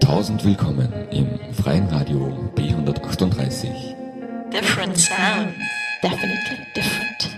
Tausend 0.00 0.42
willkommen 0.42 0.90
im 1.10 1.28
freien 1.52 1.86
Radio 1.88 2.50
B138. 2.56 3.94
Different 4.50 4.96
sound. 4.96 5.52
Definitely 6.02 6.66
different. 6.74 7.36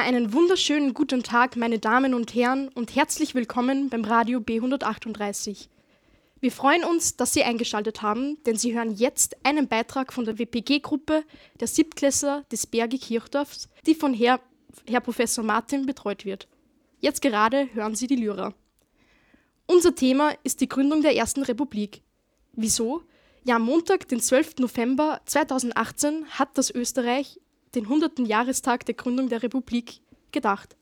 Einen 0.04 0.34
wunderschönen 0.34 0.94
guten 0.94 1.24
Tag, 1.24 1.56
meine 1.56 1.80
Damen 1.80 2.14
und 2.14 2.36
Herren, 2.36 2.68
und 2.76 2.94
herzlich 2.94 3.36
willkommen 3.36 3.88
beim 3.88 4.04
Radio 4.04 4.40
B138. 4.40 5.70
Wir 6.42 6.52
freuen 6.52 6.84
uns, 6.84 7.16
dass 7.16 7.32
Sie 7.32 7.44
eingeschaltet 7.44 8.02
haben, 8.02 8.38
denn 8.44 8.58
Sie 8.58 8.78
hören 8.78 8.92
jetzt 8.92 9.38
einen 9.46 9.70
Beitrag 9.70 10.12
von 10.12 10.26
der 10.26 10.38
WPG-Gruppe 10.38 11.24
der 11.62 11.68
Siebtklässler 11.70 12.44
des 12.52 12.68
Berge 12.68 12.98
Kirchdorfs, 12.98 13.70
die 13.86 13.96
von 13.96 14.14
Herr, 14.14 14.42
Herr 14.86 15.00
Professor 15.00 15.42
Martin 15.42 15.86
betreut 15.86 16.26
wird. 16.26 16.50
Jetzt 17.00 17.22
gerade 17.22 17.74
hören 17.74 17.96
Sie 17.96 18.08
die 18.08 18.18
Lyra. 18.18 18.54
Unser 19.68 19.96
Thema 19.96 20.34
ist 20.44 20.60
die 20.60 20.68
Gründung 20.68 21.02
der 21.02 21.16
Ersten 21.16 21.44
Republik. 21.44 22.02
Wieso? 22.52 23.04
Ja, 23.46 23.56
am 23.56 23.64
Montag, 23.64 24.10
den 24.10 24.20
12. 24.20 24.56
November 24.60 25.22
2018, 25.28 26.26
hat 26.32 26.58
das 26.58 26.72
Österreich 26.72 27.40
den 27.76 27.86
100. 27.86 28.20
Jahrestag 28.20 28.86
der 28.86 28.96
Gründung 28.96 29.30
der 29.30 29.44
Republik 29.44 30.02
gedacht. 30.32 30.76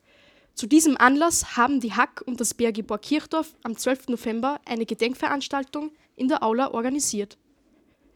Zu 0.54 0.66
diesem 0.66 0.96
Anlass 0.98 1.56
haben 1.56 1.80
die 1.80 1.94
Hack 1.94 2.22
und 2.26 2.40
das 2.40 2.54
Bergebor 2.54 2.98
Kirchdorf 2.98 3.54
am 3.62 3.76
12. 3.76 4.08
November 4.08 4.60
eine 4.66 4.84
Gedenkveranstaltung 4.84 5.92
in 6.16 6.28
der 6.28 6.42
Aula 6.42 6.72
organisiert. 6.72 7.38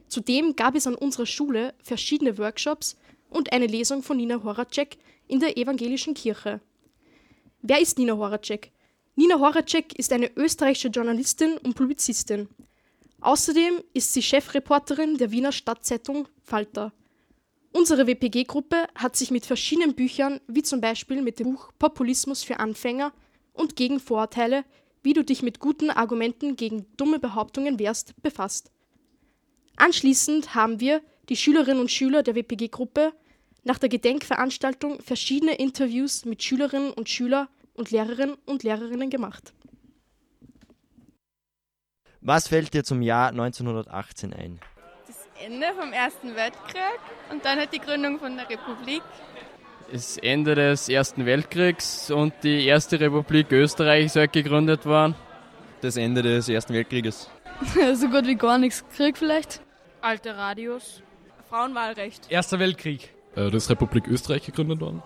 Zudem 0.09 0.55
gab 0.55 0.75
es 0.75 0.87
an 0.87 0.95
unserer 0.95 1.27
Schule 1.27 1.75
verschiedene 1.83 2.39
Workshops 2.39 2.97
und 3.31 3.53
eine 3.53 3.67
Lesung 3.67 4.03
von 4.03 4.19
Nina 4.19 4.43
Horacek 4.43 4.99
in 5.29 5.41
der 5.41 5.57
evangelischen 5.57 6.15
Kirche. 6.15 6.61
Wer 7.63 7.81
ist 7.81 7.99
Nina 7.99 8.17
Horacek? 8.17 8.71
Nina 9.17 9.41
Horacek 9.41 9.99
ist 9.99 10.13
eine 10.13 10.31
österreichische 10.37 10.89
Journalistin 10.89 11.57
und 11.59 11.75
Publizistin. 11.75 12.49
Außerdem 13.21 13.83
ist 13.95 14.13
sie 14.13 14.23
Chefreporterin 14.23 15.17
der 15.17 15.31
Wiener 15.31 15.53
Stadtzeitung 15.53 16.29
Falter. 16.45 16.93
Unsere 17.73 18.07
WPG-Gruppe 18.07 18.87
hat 18.95 19.17
sich 19.17 19.31
mit 19.31 19.47
verschiedenen 19.47 19.95
Büchern, 19.95 20.41
wie 20.47 20.63
zum 20.63 20.81
Beispiel 20.81 21.23
mit 21.23 21.39
dem 21.39 21.53
Buch 21.53 21.73
Populismus 21.79 22.43
für 22.43 22.59
Anfänger 22.59 23.13
und 23.53 23.77
gegen 23.77 24.01
Vorurteile, 24.01 24.65
wie 25.03 25.13
du 25.13 25.23
dich 25.23 25.43
mit 25.43 25.61
guten 25.61 25.91
Argumenten 25.91 26.57
gegen 26.57 26.87
dumme 26.97 27.19
Behauptungen 27.19 27.79
wehrst, 27.79 28.21
befasst. 28.23 28.71
Anschließend 29.77 30.55
haben 30.55 30.81
wir, 30.81 31.03
die 31.29 31.37
Schülerinnen 31.37 31.81
und 31.81 31.91
Schüler 31.91 32.23
der 32.23 32.35
WPG-Gruppe, 32.35 33.13
nach 33.65 33.79
der 33.79 33.89
Gedenkveranstaltung 33.89 35.03
verschiedene 35.03 35.57
Interviews 35.57 36.25
mit 36.25 36.43
Schülerinnen 36.43 36.93
und 36.93 37.09
Schülern 37.09 37.49
und 37.75 37.91
Lehrerinnen 37.91 38.37
und 38.47 38.63
Lehrerinnen 38.63 39.11
gemacht. 39.11 39.53
Was 42.21 42.49
fällt 42.49 42.75
dir 42.75 42.85
zum 42.85 43.03
Jahr 43.03 43.29
1918 43.29 44.33
ein? 44.33 44.61
Das 45.37 45.47
Ende 45.47 45.67
vom 45.79 45.93
Ersten 45.93 46.35
Weltkrieg 46.35 47.01
und 47.31 47.45
dann 47.45 47.59
halt 47.59 47.73
die 47.73 47.79
Gründung 47.79 48.19
von 48.19 48.37
der 48.37 48.49
Republik. 48.49 49.03
Das 49.91 50.17
Ende 50.19 50.55
des 50.55 50.89
Ersten 50.89 51.27
Weltkriegs 51.27 52.11
und 52.11 52.33
die 52.43 52.67
erste 52.67 52.99
Republik 52.99 53.53
Österreich 53.53 54.13
soll 54.13 54.29
gegründet 54.29 54.85
worden. 54.85 55.15
Das 55.81 55.97
Ende 55.97 56.23
des 56.23 56.49
Ersten 56.49 56.75
Weltkrieges. 56.75 57.31
so 57.95 58.09
gut 58.09 58.27
wie 58.27 58.35
gar 58.35 58.59
nichts. 58.59 58.85
Krieg 58.97 59.17
vielleicht? 59.17 59.61
Alte 60.01 60.37
Radios. 60.37 61.03
Frauenwahlrecht. 61.49 62.31
Erster 62.31 62.59
Weltkrieg. 62.59 63.11
Äh, 63.37 63.51
das 63.51 63.71
Republik 63.71 64.09
Österreich 64.09 64.45
gegründet 64.45 64.81
worden. 64.81 65.03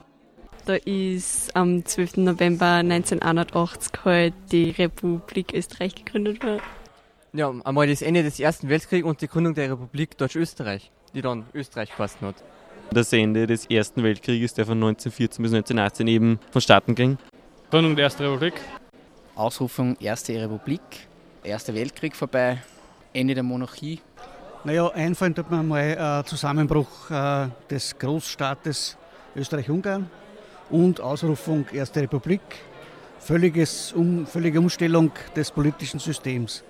Da 0.65 0.75
ist 0.75 1.55
am 1.55 1.85
12. 1.85 2.19
November 2.19 2.75
1981 2.77 3.93
halt 4.05 4.35
die 4.53 4.71
Republik 4.71 5.53
Österreich 5.53 5.95
gegründet 5.95 6.43
worden. 6.43 6.63
Ja, 7.33 7.55
einmal 7.65 7.87
das 7.87 8.03
Ende 8.03 8.25
des 8.25 8.41
Ersten 8.41 8.69
Weltkriegs 8.69 9.07
und 9.07 9.21
die 9.21 9.29
Gründung 9.29 9.55
der 9.55 9.71
Republik 9.71 10.19
Deutsch-Österreich, 10.19 10.91
die 11.15 11.23
dann 11.23 11.45
Österreich 11.55 11.91
gefasst 11.91 12.21
hat. 12.23 12.35
Das 12.91 13.13
Ende 13.13 13.47
des 13.47 13.67
Ersten 13.67 14.03
Weltkrieges, 14.03 14.55
der 14.55 14.67
von 14.67 14.79
1914 14.79 15.41
bis 15.41 15.53
1918 15.53 16.09
eben 16.09 16.41
vonstatten 16.51 16.97
ging. 16.97 17.19
Gründung 17.71 17.95
der 17.95 18.07
Ersten 18.07 18.25
Republik. 18.25 18.55
Ausrufung 19.37 19.97
Erste 20.01 20.33
Republik, 20.43 20.81
Erster 21.45 21.73
Weltkrieg 21.73 22.17
vorbei, 22.17 22.59
Ende 23.13 23.35
der 23.35 23.45
Monarchie. 23.45 24.01
Naja, 24.65 24.89
einfallen 24.89 25.35
tut 25.35 25.53
mir 25.53 25.63
mal 25.63 26.23
äh, 26.23 26.29
Zusammenbruch 26.29 27.11
äh, 27.13 27.47
des 27.71 27.97
Großstaates 27.97 28.99
Österreich-Ungarn 29.37 30.11
und 30.69 31.01
Ausrufung 31.01 31.65
Erste 31.73 32.03
Republik, 32.03 32.41
völliges 33.21 33.93
um, 33.93 34.27
völlige 34.27 34.59
Umstellung 34.59 35.13
des 35.37 35.53
politischen 35.53 36.01
Systems. 36.01 36.65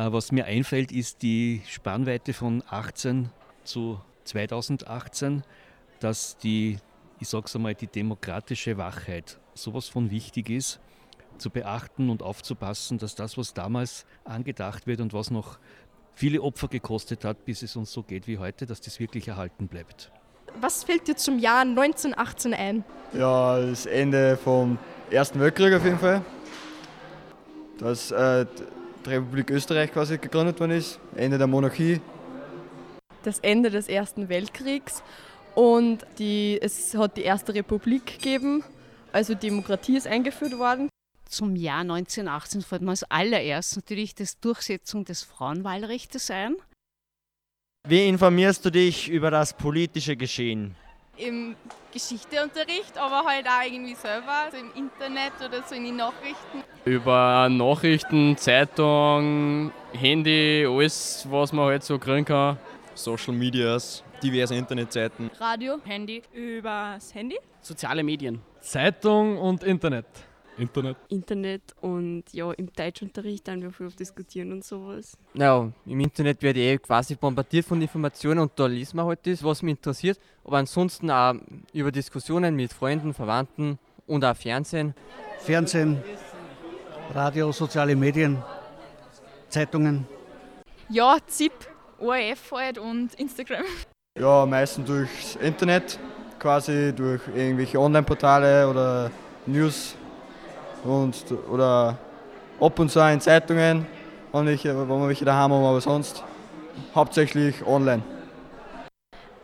Was 0.00 0.30
mir 0.30 0.44
einfällt, 0.44 0.92
ist 0.92 1.22
die 1.22 1.60
Spannweite 1.66 2.32
von 2.32 2.62
18 2.70 3.30
zu 3.64 4.00
2018, 4.22 5.42
dass 5.98 6.36
die, 6.36 6.78
ich 7.18 7.28
sag's 7.28 7.56
einmal, 7.56 7.74
die 7.74 7.88
demokratische 7.88 8.78
Wachheit 8.78 9.40
sowas 9.54 9.88
von 9.88 10.12
wichtig 10.12 10.50
ist, 10.50 10.78
zu 11.38 11.50
beachten 11.50 12.10
und 12.10 12.22
aufzupassen, 12.22 12.98
dass 12.98 13.16
das, 13.16 13.36
was 13.36 13.54
damals 13.54 14.06
angedacht 14.22 14.86
wird 14.86 15.00
und 15.00 15.14
was 15.14 15.32
noch 15.32 15.58
viele 16.14 16.42
Opfer 16.42 16.68
gekostet 16.68 17.24
hat, 17.24 17.44
bis 17.44 17.62
es 17.62 17.74
uns 17.74 17.90
so 17.90 18.04
geht 18.04 18.28
wie 18.28 18.38
heute, 18.38 18.66
dass 18.66 18.80
das 18.80 19.00
wirklich 19.00 19.26
erhalten 19.26 19.66
bleibt. 19.66 20.12
Was 20.60 20.84
fällt 20.84 21.08
dir 21.08 21.16
zum 21.16 21.40
Jahr 21.40 21.62
1918 21.62 22.54
ein? 22.54 22.84
Ja, 23.14 23.60
das 23.60 23.84
Ende 23.84 24.36
vom 24.36 24.78
Ersten 25.10 25.40
Weltkrieg 25.40 25.74
auf 25.74 25.84
jeden 25.84 25.98
Fall. 25.98 26.22
Dass 27.78 28.12
äh, 28.12 28.46
die 29.08 29.14
Republik 29.14 29.50
Österreich 29.50 29.92
quasi 29.92 30.18
gegründet 30.18 30.60
worden 30.60 30.72
ist, 30.72 31.00
Ende 31.16 31.38
der 31.38 31.46
Monarchie. 31.46 32.00
Das 33.22 33.38
Ende 33.40 33.70
des 33.70 33.88
Ersten 33.88 34.28
Weltkriegs 34.28 35.02
und 35.54 36.06
die, 36.18 36.58
es 36.60 36.94
hat 36.94 37.16
die 37.16 37.22
Erste 37.22 37.54
Republik 37.54 38.06
gegeben, 38.06 38.62
also 39.12 39.34
Demokratie 39.34 39.96
ist 39.96 40.06
eingeführt 40.06 40.58
worden. 40.58 40.88
Zum 41.28 41.56
Jahr 41.56 41.80
1918 41.80 42.62
fällt 42.62 42.82
mir 42.82 42.90
als 42.90 43.04
allererst 43.04 43.76
natürlich 43.76 44.14
die 44.14 44.26
Durchsetzung 44.40 45.04
des 45.04 45.22
Frauenwahlrechts 45.22 46.30
ein. 46.30 46.56
Wie 47.86 48.06
informierst 48.06 48.64
du 48.64 48.70
dich 48.70 49.08
über 49.08 49.30
das 49.30 49.54
politische 49.54 50.16
Geschehen? 50.16 50.74
Im 51.18 51.56
Geschichteunterricht, 51.92 52.96
aber 52.96 53.28
halt 53.28 53.46
auch 53.46 53.64
irgendwie 53.64 53.94
selber, 53.94 54.32
also 54.44 54.56
im 54.56 54.70
Internet 54.74 55.32
oder 55.44 55.62
so 55.66 55.74
in 55.74 55.84
den 55.84 55.96
Nachrichten. 55.96 56.62
Über 56.84 57.48
Nachrichten, 57.50 58.36
Zeitung, 58.36 59.72
Handy, 59.92 60.66
alles, 60.68 61.26
was 61.28 61.52
man 61.52 61.66
halt 61.66 61.82
so 61.82 61.98
kriegen 61.98 62.24
kann. 62.24 62.56
Social 62.94 63.34
Medias, 63.34 64.04
diverse 64.22 64.54
Internetseiten. 64.54 65.30
Radio, 65.40 65.78
Handy, 65.84 66.22
übers 66.32 67.14
Handy. 67.14 67.38
Soziale 67.60 68.02
Medien. 68.02 68.40
Zeitung 68.60 69.38
und 69.38 69.64
Internet. 69.64 70.06
Internet. 70.58 70.96
Internet 71.08 71.62
und 71.80 72.24
ja, 72.32 72.50
im 72.52 72.72
Deutschunterricht 72.72 73.46
dann 73.46 73.62
wir 73.62 73.70
viel 73.70 73.90
diskutieren 73.90 74.52
und 74.52 74.64
sowas. 74.64 75.16
Ja, 75.34 75.70
im 75.86 76.00
Internet 76.00 76.42
werde 76.42 76.60
ich 76.60 76.66
eh 76.66 76.78
quasi 76.78 77.14
bombardiert 77.14 77.64
von 77.64 77.80
Informationen 77.80 78.40
und 78.40 78.52
da 78.56 78.66
liest 78.66 78.94
man 78.94 79.06
halt 79.06 79.20
das, 79.26 79.42
was 79.42 79.62
mich 79.62 79.76
interessiert. 79.76 80.18
Aber 80.44 80.58
ansonsten 80.58 81.10
auch 81.10 81.34
über 81.72 81.92
Diskussionen 81.92 82.56
mit 82.56 82.72
Freunden, 82.72 83.14
Verwandten 83.14 83.78
und 84.06 84.24
auch 84.24 84.36
Fernsehen. 84.36 84.94
Fernsehen, 85.38 86.02
Radio, 87.14 87.52
soziale 87.52 87.94
Medien, 87.94 88.42
Zeitungen. 89.48 90.06
Ja, 90.90 91.18
ZIP, 91.26 91.52
ORF 91.98 92.52
halt 92.52 92.78
und 92.78 93.14
Instagram. 93.14 93.64
Ja, 94.18 94.46
meistens 94.46 94.86
durchs 94.86 95.36
Internet, 95.36 95.98
quasi 96.38 96.92
durch 96.94 97.20
irgendwelche 97.34 97.78
Online-Portale 97.78 98.68
oder 98.68 99.10
News 99.46 99.94
und, 100.84 101.24
oder 101.50 101.98
ab 102.60 102.78
und 102.78 102.90
zu 102.90 103.00
in 103.00 103.20
Zeitungen, 103.20 103.86
wenn, 104.32 104.48
ich, 104.48 104.64
wenn 104.64 104.88
wir 104.88 105.08
welche 105.08 105.24
daheim 105.24 105.52
haben, 105.52 105.64
aber 105.64 105.80
sonst 105.80 106.22
hauptsächlich 106.94 107.66
online. 107.66 108.02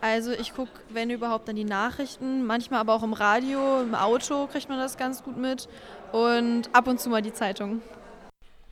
Also 0.01 0.33
ich 0.33 0.55
gucke, 0.55 0.71
wenn 0.91 1.09
überhaupt, 1.09 1.49
dann 1.49 1.57
die 1.57 1.65
Nachrichten, 1.65 2.45
manchmal 2.45 2.81
aber 2.81 2.93
auch 2.93 3.03
im 3.03 3.15
Radio, 3.15 3.81
im 3.81 3.95
Auto 3.95 4.47
kriegt 4.49 4.69
man 4.69 4.79
das 4.79 4.99
ganz 4.99 5.23
gut 5.23 5.39
mit 5.39 5.67
und 6.13 6.69
ab 6.75 6.89
und 6.89 7.01
zu 7.01 7.09
mal 7.09 7.23
die 7.23 7.33
Zeitung. 7.33 7.81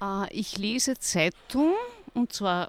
Äh, 0.03 0.31
ich 0.31 0.59
lese 0.59 0.99
Zeitung 0.99 1.73
und 2.13 2.35
zwar 2.35 2.69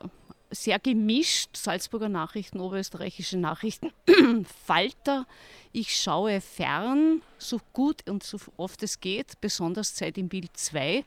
sehr 0.53 0.79
gemischt, 0.79 1.55
Salzburger 1.57 2.09
Nachrichten, 2.09 2.59
oberösterreichische 2.59 3.37
Nachrichten, 3.37 3.91
Falter, 4.65 5.25
ich 5.71 5.95
schaue 5.95 6.39
fern, 6.39 7.21
so 7.37 7.59
gut 7.73 8.07
und 8.07 8.23
so 8.23 8.37
oft 8.57 8.83
es 8.83 8.99
geht, 8.99 9.41
besonders 9.41 9.95
Zeit 9.95 10.17
im 10.17 10.29
Bild 10.29 10.55
2 10.55 11.03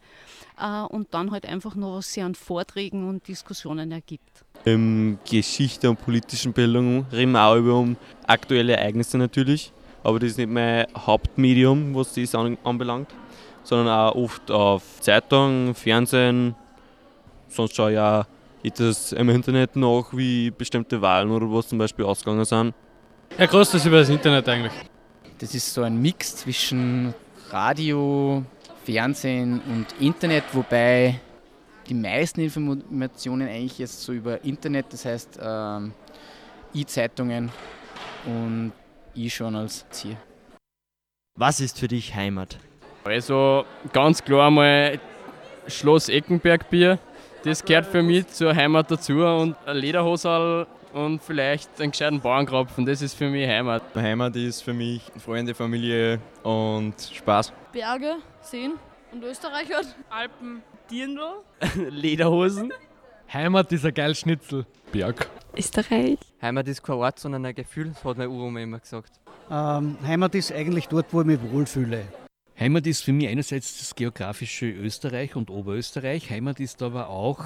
äh, 0.58 0.80
und 0.88 1.14
dann 1.14 1.30
halt 1.30 1.46
einfach 1.46 1.76
noch 1.76 1.98
was 1.98 2.12
sich 2.12 2.22
an 2.22 2.34
Vorträgen 2.34 3.08
und 3.08 3.26
Diskussionen 3.28 3.92
ergibt. 3.92 4.44
Ähm, 4.64 5.18
Geschichte 5.28 5.88
und 5.88 6.04
politischen 6.04 6.52
Bildung 6.52 7.06
reden 7.12 7.32
wir 7.32 7.44
auch 7.44 7.56
über 7.56 7.78
um 7.78 7.96
aktuelle 8.26 8.76
Ereignisse 8.76 9.18
natürlich, 9.18 9.72
aber 10.02 10.18
das 10.18 10.30
ist 10.30 10.38
nicht 10.38 10.50
mein 10.50 10.86
Hauptmedium, 10.96 11.94
was 11.94 12.14
das 12.14 12.34
an, 12.34 12.58
anbelangt, 12.64 13.08
sondern 13.62 13.88
auch 13.88 14.14
oft 14.16 14.50
auf 14.50 15.00
Zeitung, 15.00 15.74
Fernsehen, 15.74 16.56
sonst 17.48 17.76
schaue 17.76 17.92
ich 17.92 17.98
auch 17.98 18.24
etwas 18.66 19.12
im 19.12 19.28
Internet 19.28 19.76
nach, 19.76 20.06
wie 20.12 20.50
bestimmte 20.50 21.00
Wahlen 21.00 21.30
oder 21.30 21.46
was 21.50 21.68
zum 21.68 21.78
Beispiel 21.78 22.04
ausgegangen 22.04 22.44
sind. 22.44 22.74
Ja, 23.38 23.46
größtes 23.46 23.86
über 23.86 24.00
das 24.00 24.08
Internet 24.08 24.48
eigentlich. 24.48 24.72
Das 25.38 25.54
ist 25.54 25.72
so 25.72 25.82
ein 25.82 26.00
Mix 26.00 26.36
zwischen 26.36 27.14
Radio, 27.50 28.44
Fernsehen 28.84 29.60
und 29.68 29.86
Internet, 30.00 30.44
wobei 30.52 31.20
die 31.88 31.94
meisten 31.94 32.40
Informationen 32.40 33.48
eigentlich 33.48 33.78
jetzt 33.78 34.02
so 34.02 34.12
über 34.12 34.42
Internet, 34.44 34.86
das 34.90 35.04
heißt 35.04 35.38
ähm, 35.40 35.92
E-Zeitungen 36.74 37.50
und 38.24 38.72
E-Journals 39.14 39.86
ziehe. 39.90 40.16
Was 41.38 41.60
ist 41.60 41.78
für 41.78 41.88
dich 41.88 42.14
Heimat? 42.14 42.58
Also 43.04 43.64
ganz 43.92 44.24
klar 44.24 44.50
mal 44.50 44.98
Schloss 45.68 46.08
Eckenberg 46.08 46.68
Bier. 46.70 46.98
Das 47.46 47.64
gehört 47.64 47.86
für 47.86 48.02
mich 48.02 48.26
zur 48.26 48.56
Heimat 48.56 48.90
dazu 48.90 49.18
und 49.24 49.54
ein 49.66 49.76
Lederhosal 49.76 50.66
und 50.92 51.22
vielleicht 51.22 51.80
einen 51.80 51.92
gescheiten 51.92 52.20
Bauernkropfen, 52.20 52.84
das 52.84 53.02
ist 53.02 53.14
für 53.14 53.30
mich 53.30 53.46
Heimat. 53.46 53.84
Heimat 53.94 54.34
ist 54.34 54.62
für 54.62 54.72
mich 54.72 55.00
Freunde, 55.24 55.54
Familie 55.54 56.18
und 56.42 56.94
Spaß. 57.00 57.52
Berge, 57.70 58.16
Seen 58.40 58.72
und 59.12 59.22
Österreich 59.22 59.72
halt. 59.72 59.94
Alpen, 60.10 60.60
Dirndl. 60.90 61.44
Lederhosen. 61.88 62.72
Heimat 63.32 63.70
ist 63.70 63.86
ein 63.86 63.94
geiles 63.94 64.18
Schnitzel. 64.18 64.66
Berg. 64.90 65.28
Österreich. 65.56 66.18
Heimat 66.42 66.66
ist 66.66 66.82
kein 66.82 66.96
Ort, 66.96 67.20
sondern 67.20 67.46
ein 67.46 67.54
Gefühl, 67.54 67.90
das 67.90 68.04
hat 68.04 68.18
meine 68.18 68.28
Uroma 68.28 68.58
immer 68.58 68.80
gesagt. 68.80 69.12
Ähm, 69.48 69.96
Heimat 70.04 70.34
ist 70.34 70.50
eigentlich 70.50 70.88
dort, 70.88 71.06
wo 71.12 71.20
ich 71.20 71.26
mich 71.28 71.38
wohlfühle. 71.40 72.06
Heimat 72.58 72.86
ist 72.86 73.04
für 73.04 73.12
mich 73.12 73.28
einerseits 73.28 73.78
das 73.78 73.94
geografische 73.94 74.66
Österreich 74.66 75.36
und 75.36 75.50
Oberösterreich. 75.50 76.30
Heimat 76.30 76.58
ist 76.58 76.82
aber 76.82 77.10
auch 77.10 77.44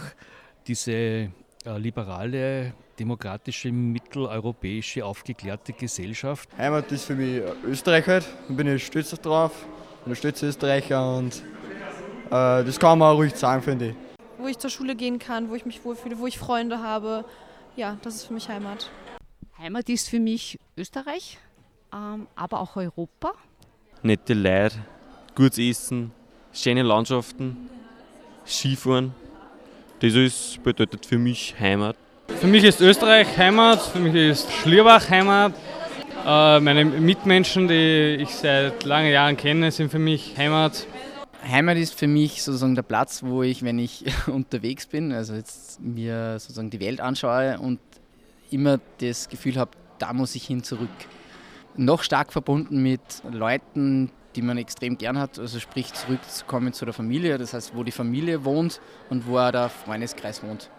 diese 0.69 0.93
äh, 0.93 1.31
liberale, 1.79 2.75
demokratische, 2.97 3.73
mitteleuropäische, 3.73 5.05
aufgeklärte 5.05 5.73
Gesellschaft. 5.73 6.49
Heimat 6.57 6.93
ist 6.93 7.07
für 7.07 7.17
mich 7.17 7.43
Österreich 7.65 8.07
halt. 8.07 8.25
Da 8.49 8.55
bin 8.55 8.69
ich 8.69 8.87
stolz 8.87 9.11
drauf. 9.11 9.51
Ich 9.99 10.05
bin 10.05 10.13
ein 10.13 10.17
stolzer 10.17 10.47
Österreicher 10.47 11.17
und 11.17 11.43
äh, 12.27 12.65
das 12.65 12.79
kann 12.79 12.97
man 12.97 13.13
auch 13.13 13.19
ruhig 13.19 13.35
sagen, 13.35 13.63
finde 13.63 13.89
ich. 13.89 13.95
Wo 14.39 14.47
ich 14.47 14.59
zur 14.59 14.71
Schule 14.71 14.95
gehen 14.95 15.19
kann, 15.19 15.51
wo 15.51 15.57
ich 15.57 15.67
mich 15.67 15.85
wohlfühle, 15.85 16.21
wo 16.21 16.29
ich 16.29 16.39
Freunde 16.39 16.85
habe. 16.85 17.25
Ja, 17.75 17.99
das 18.03 18.15
ist 18.15 18.27
für 18.27 18.35
mich 18.35 18.49
Heimat. 18.49 18.89
Heimat 19.59 19.89
ist 19.89 20.09
für 20.09 20.21
mich 20.21 20.61
Österreich, 20.77 21.39
ähm, 21.93 22.29
aber 22.37 22.61
auch 22.61 22.77
Europa. 22.77 23.33
Nette 24.03 24.33
Leute, 24.33 24.79
gutes 25.41 25.59
Essen, 25.59 26.13
schöne 26.53 26.83
Landschaften, 26.83 27.57
Skifahren. 28.47 29.15
Das 30.01 30.13
ist, 30.13 30.63
bedeutet 30.63 31.07
für 31.07 31.17
mich 31.17 31.55
Heimat. 31.59 31.97
Für 32.29 32.47
mich 32.47 32.63
ist 32.63 32.83
Österreich 32.83 33.39
Heimat, 33.39 33.81
für 33.81 34.01
mich 34.01 34.15
ist 34.15 34.53
Schlierbach 34.53 35.09
Heimat. 35.09 35.55
Äh, 36.27 36.61
meine 36.61 36.85
Mitmenschen, 36.85 37.69
die 37.69 38.19
ich 38.21 38.29
seit 38.35 38.85
langen 38.85 39.11
Jahren 39.11 39.39
kenne, 39.39 39.71
sind 39.71 39.91
für 39.91 39.99
mich 39.99 40.37
Heimat. 40.37 40.87
Heimat 41.43 41.79
ist 41.79 41.99
für 41.99 42.07
mich 42.07 42.43
sozusagen 42.43 42.75
der 42.75 42.83
Platz, 42.83 43.23
wo 43.23 43.43
ich, 43.43 43.63
wenn 43.63 43.79
ich 43.79 44.05
unterwegs 44.27 44.85
bin, 44.85 45.11
also 45.11 45.33
jetzt 45.33 45.81
mir 45.81 46.39
sozusagen 46.39 46.69
die 46.69 46.81
Welt 46.81 47.01
anschaue 47.01 47.59
und 47.59 47.81
immer 48.51 48.79
das 49.01 49.31
Gefühl 49.31 49.57
habe, 49.57 49.71
da 49.99 50.13
muss 50.13 50.35
ich 50.35 50.45
hin 50.45 50.63
zurück. 50.63 50.91
Noch 51.79 52.03
stark 52.03 52.31
verbunden 52.31 52.83
mit 52.83 53.01
Leuten, 53.33 54.11
die 54.37 54.43
man 54.43 54.59
extrem 54.59 54.97
gern 54.97 55.19
hat, 55.19 55.39
also 55.39 55.59
sprich 55.59 55.93
zurückzukommen 55.93 56.73
zu 56.73 56.85
der 56.85 56.95
Familie, 56.95 57.39
das 57.39 57.55
heißt, 57.55 57.75
wo 57.75 57.83
die 57.83 57.93
Familie 57.93 58.45
wohnt 58.45 58.81
und 59.09 59.27
wo 59.27 59.39
auch 59.39 59.51
der 59.51 59.69
Freundeskreis 59.69 60.43
wohnt. 60.43 60.71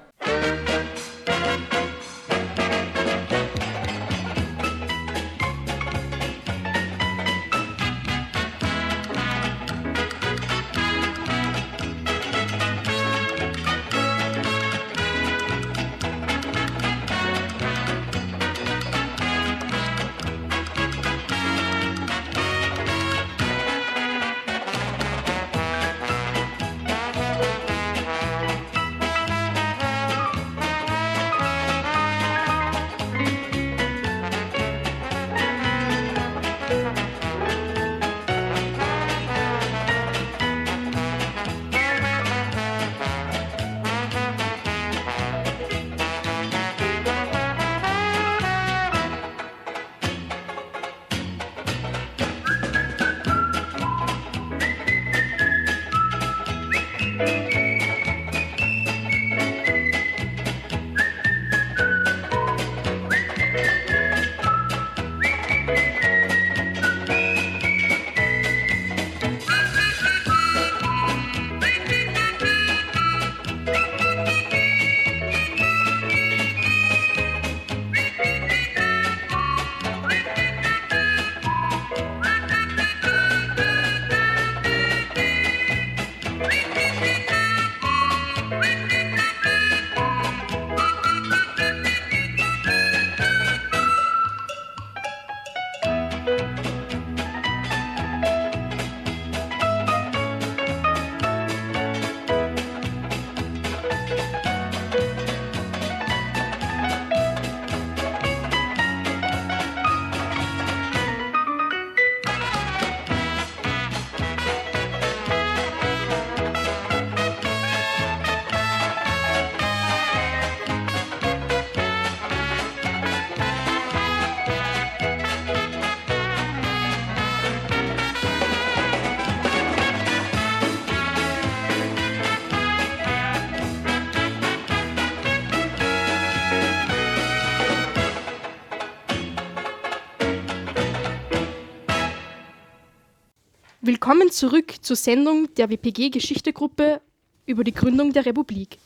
Willkommen 143.91 144.31
zurück 144.31 144.75
zur 144.79 144.95
Sendung 144.95 145.53
der 145.55 145.69
WPG 145.69 146.12
Geschichtegruppe 146.12 147.01
über 147.45 147.65
die 147.65 147.74
Gründung 147.74 148.13
der 148.13 148.25
Republik. 148.25 148.77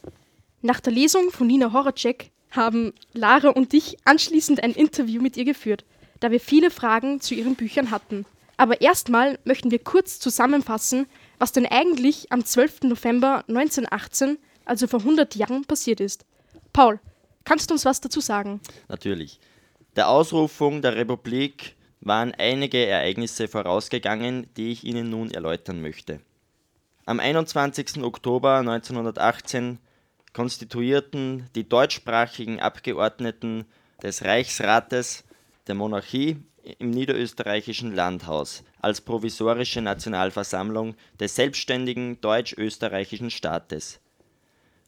Nach 0.64 0.80
der 0.80 0.94
Lesung 0.94 1.30
von 1.30 1.46
Nina 1.46 1.72
Horacek 1.74 2.32
haben 2.50 2.92
Lara 3.14 3.50
und 3.50 3.72
ich 3.76 3.98
anschließend 4.06 4.64
ein 4.64 4.72
Interview 4.72 5.22
mit 5.22 5.38
ihr 5.38 5.46
geführt, 5.46 5.86
da 6.22 6.32
wir 6.32 6.40
viele 6.40 6.72
Fragen 6.72 7.22
zu 7.22 7.36
ihren 7.36 7.54
Büchern 7.54 7.92
hatten. 7.92 8.26
Aber 8.58 8.82
erstmal 8.82 9.38
möchten 9.44 9.70
wir 9.70 9.78
kurz 9.78 10.18
zusammenfassen, 10.18 11.06
was 11.38 11.52
denn 11.52 11.68
eigentlich 11.68 12.32
am 12.32 12.44
12. 12.44 12.86
November 12.86 13.46
1918, 13.48 14.40
also 14.66 14.88
vor 14.88 15.02
100 15.02 15.36
Jahren, 15.36 15.66
passiert 15.66 16.00
ist. 16.00 16.26
Paul, 16.74 17.00
kannst 17.44 17.70
du 17.70 17.76
uns 17.76 17.86
was 17.86 18.02
dazu 18.02 18.22
sagen? 18.22 18.60
Natürlich. 18.88 19.40
Der 19.96 20.10
Ausrufung 20.10 20.82
der 20.82 20.96
Republik 20.96 21.76
waren 22.06 22.34
einige 22.36 22.86
Ereignisse 22.86 23.48
vorausgegangen, 23.48 24.48
die 24.56 24.72
ich 24.72 24.84
Ihnen 24.84 25.10
nun 25.10 25.32
erläutern 25.32 25.82
möchte. 25.82 26.22
Am 27.06 27.20
21. 27.20 28.04
Oktober 28.04 28.60
1918 28.60 29.80
konstituierten 30.34 31.50
die 31.56 31.68
deutschsprachigen 31.68 32.60
Abgeordneten 32.60 33.66
des 34.02 34.24
Reichsrates 34.24 35.24
der 35.68 35.76
Monarchie 35.76 36.38
im 36.80 36.90
niederösterreichischen 36.92 37.94
Landhaus 37.94 38.64
als 38.82 39.02
provisorische 39.02 39.82
Nationalversammlung 39.82 40.96
des 41.20 41.36
selbstständigen 41.36 42.22
deutsch-österreichischen 42.22 43.30
Staates. 43.30 44.00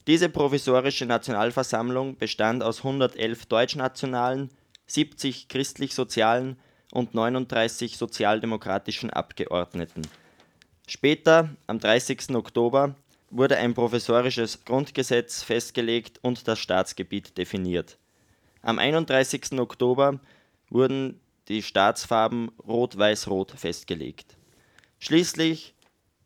Diese 0.07 0.29
provisorische 0.29 1.05
Nationalversammlung 1.05 2.17
bestand 2.17 2.63
aus 2.63 2.79
111 2.79 3.45
deutschnationalen, 3.47 4.49
70 4.87 5.49
christlich-sozialen 5.49 6.57
und 6.91 7.13
39 7.13 7.97
sozialdemokratischen 7.97 9.09
Abgeordneten. 9.09 10.03
Später, 10.87 11.49
am 11.67 11.79
30. 11.79 12.35
Oktober, 12.35 12.95
wurde 13.29 13.57
ein 13.57 13.73
provisorisches 13.73 14.63
Grundgesetz 14.63 15.43
festgelegt 15.43 16.19
und 16.21 16.47
das 16.47 16.59
Staatsgebiet 16.59 17.37
definiert. 17.37 17.97
Am 18.61 18.79
31. 18.79 19.59
Oktober 19.59 20.19
wurden 20.69 21.19
die 21.47 21.61
Staatsfarben 21.61 22.51
Rot-Weiß-Rot 22.67 23.51
festgelegt. 23.51 24.35
Schließlich 24.99 25.73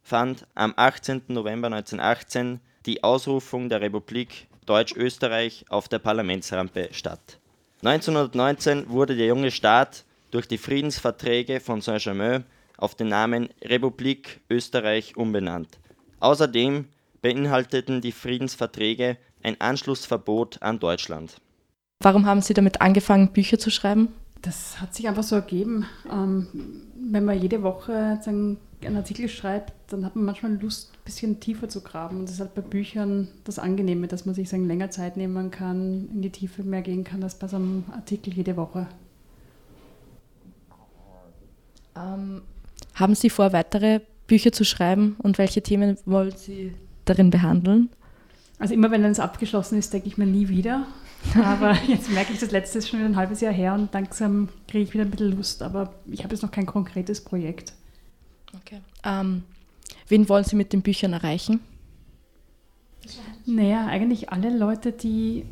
fand 0.02 0.48
am 0.56 0.74
18. 0.76 1.24
November 1.28 1.68
1918 1.68 2.60
die 2.86 3.04
Ausrufung 3.04 3.70
der 3.70 3.82
Republik 3.82 4.48
Deutsch-Österreich 4.66 5.66
auf 5.70 5.88
der 5.88 6.00
Parlamentsrampe 6.00 6.90
statt. 6.92 7.40
1919 7.84 8.90
wurde 8.90 9.16
der 9.16 9.28
junge 9.28 9.52
Staat 9.52 10.06
durch 10.32 10.48
die 10.48 10.58
Friedensverträge 10.58 11.60
von 11.60 11.82
Saint-Germain 11.82 12.46
auf 12.78 12.96
den 12.96 13.10
Namen 13.10 13.50
Republik 13.64 14.42
Österreich 14.50 15.16
umbenannt. 15.16 15.80
Außerdem 16.20 16.86
beinhalteten 17.22 18.02
die 18.02 18.12
Friedensverträge 18.12 19.18
ein 19.44 19.60
Anschlussverbot 19.60 20.62
an 20.62 20.80
Deutschland. 20.80 21.38
Warum 22.00 22.26
haben 22.26 22.42
Sie 22.42 22.54
damit 22.54 22.82
angefangen, 22.82 23.32
Bücher 23.32 23.60
zu 23.60 23.70
schreiben? 23.70 24.10
Das 24.42 24.82
hat 24.82 24.96
sich 24.96 25.08
einfach 25.08 25.24
so 25.24 25.36
ergeben. 25.36 25.86
Ähm, 26.12 26.48
wenn 26.96 27.26
man 27.26 27.40
jede 27.40 27.62
Woche 27.62 28.20
einen 28.26 28.58
Artikel 28.96 29.30
schreibt, 29.30 29.74
dann 29.92 30.04
hat 30.04 30.16
man 30.16 30.26
manchmal 30.26 30.60
Lust, 30.60 30.94
ein 30.94 31.06
bisschen 31.06 31.40
tiefer 31.40 31.70
zu 31.70 31.82
graben. 31.82 32.18
Und 32.18 32.24
das 32.24 32.36
ist 32.36 32.40
halt 32.40 32.56
bei 32.56 32.62
Büchern 32.62 33.28
das 33.44 33.60
Angenehme, 33.60 34.08
dass 34.08 34.26
man 34.26 34.34
sich 34.34 34.50
sagen, 34.50 34.66
länger 34.66 34.90
Zeit 34.90 35.16
nehmen 35.16 35.52
kann, 35.52 36.10
in 36.12 36.24
die 36.24 36.32
Tiefe 36.32 36.64
mehr 36.64 36.82
gehen 36.82 37.04
kann, 37.04 37.22
als 37.22 37.38
bei 37.38 37.48
so 37.48 37.58
einem 37.58 37.84
Artikel 37.92 38.34
jede 38.34 38.58
Woche. 38.58 38.88
Ähm, 41.96 42.42
haben 42.94 43.16
Sie 43.16 43.30
vor, 43.30 43.54
weitere 43.54 44.02
Bücher 44.28 44.52
zu 44.52 44.64
schreiben 44.64 45.16
und 45.20 45.38
welche 45.38 45.62
Themen 45.62 45.98
wollen 46.06 46.36
Sie 46.36 46.74
darin 47.06 47.30
behandeln? 47.30 47.90
Also 48.60 48.74
immer 48.74 48.92
wenn 48.92 49.04
eins 49.04 49.20
abgeschlossen 49.20 49.78
ist, 49.78 49.92
denke 49.92 50.08
ich 50.08 50.18
mir 50.18 50.28
nie 50.28 50.48
wieder. 50.48 50.86
Aber 51.36 51.74
jetzt 51.88 52.10
merke 52.12 52.34
ich, 52.34 52.40
das 52.40 52.52
letzte 52.52 52.80
ist 52.80 52.90
schon 52.90 53.00
wieder 53.00 53.10
ein 53.10 53.16
halbes 53.16 53.42
Jahr 53.42 53.54
her 53.54 53.74
und 53.74 53.94
langsam 53.94 54.50
kriege 54.68 54.84
ich 54.84 54.94
wieder 54.94 55.04
ein 55.04 55.12
bisschen 55.12 55.36
Lust. 55.36 55.62
Aber 55.62 55.94
ich 56.06 56.24
habe 56.24 56.34
jetzt 56.34 56.42
noch 56.44 56.52
kein 56.52 56.66
konkretes 56.66 57.24
Projekt. 57.24 57.74
Okay. 58.56 58.82
Ähm, 59.04 59.44
wen 60.08 60.30
wollen 60.30 60.44
Sie 60.44 60.56
mit 60.56 60.74
den 60.74 60.82
Büchern 60.82 61.14
erreichen? 61.14 61.60
Naja, 63.46 63.88
eigentlich 63.88 64.32
alle 64.32 64.56
Leute, 64.56 64.92
die 64.92 65.46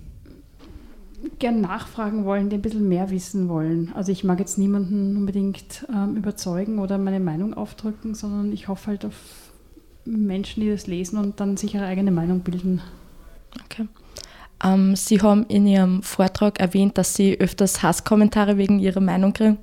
gern 1.39 1.61
nachfragen 1.61 2.25
wollen, 2.25 2.49
die 2.49 2.57
ein 2.57 2.61
bisschen 2.61 2.87
mehr 2.87 3.09
wissen 3.09 3.49
wollen. 3.49 3.91
Also 3.95 4.11
ich 4.11 4.23
mag 4.23 4.39
jetzt 4.39 4.57
niemanden 4.57 5.17
unbedingt 5.17 5.85
ähm, 5.93 6.15
überzeugen 6.15 6.79
oder 6.79 6.97
meine 6.97 7.19
Meinung 7.19 7.53
aufdrücken, 7.53 8.13
sondern 8.13 8.51
ich 8.51 8.67
hoffe 8.67 8.87
halt 8.87 9.05
auf 9.05 9.15
Menschen, 10.05 10.61
die 10.61 10.69
das 10.69 10.87
lesen 10.87 11.17
und 11.17 11.39
dann 11.39 11.57
sich 11.57 11.75
ihre 11.75 11.85
eigene 11.85 12.11
Meinung 12.11 12.41
bilden. 12.41 12.81
Okay. 13.65 13.87
Ähm, 14.63 14.95
Sie 14.95 15.21
haben 15.21 15.45
in 15.47 15.67
Ihrem 15.67 16.03
Vortrag 16.03 16.59
erwähnt, 16.59 16.97
dass 16.97 17.13
Sie 17.13 17.39
öfters 17.39 17.81
Hasskommentare 17.81 18.57
wegen 18.57 18.79
Ihrer 18.79 18.99
Meinung 18.99 19.33
kriegen. 19.33 19.57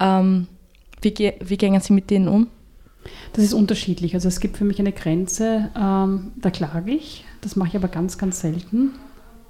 Ähm, 0.00 0.48
wie, 1.00 1.12
ge 1.12 1.34
wie 1.40 1.56
gehen 1.56 1.80
Sie 1.80 1.92
mit 1.92 2.10
denen 2.10 2.28
um? 2.28 2.48
Das 3.32 3.44
ist 3.44 3.52
unterschiedlich. 3.52 4.14
Also 4.14 4.28
es 4.28 4.40
gibt 4.40 4.56
für 4.56 4.64
mich 4.64 4.78
eine 4.78 4.92
Grenze, 4.92 5.70
ähm, 5.76 6.32
da 6.36 6.50
klage 6.50 6.92
ich. 6.92 7.24
Das 7.40 7.56
mache 7.56 7.70
ich 7.70 7.76
aber 7.76 7.88
ganz, 7.88 8.18
ganz 8.18 8.40
selten. 8.40 8.92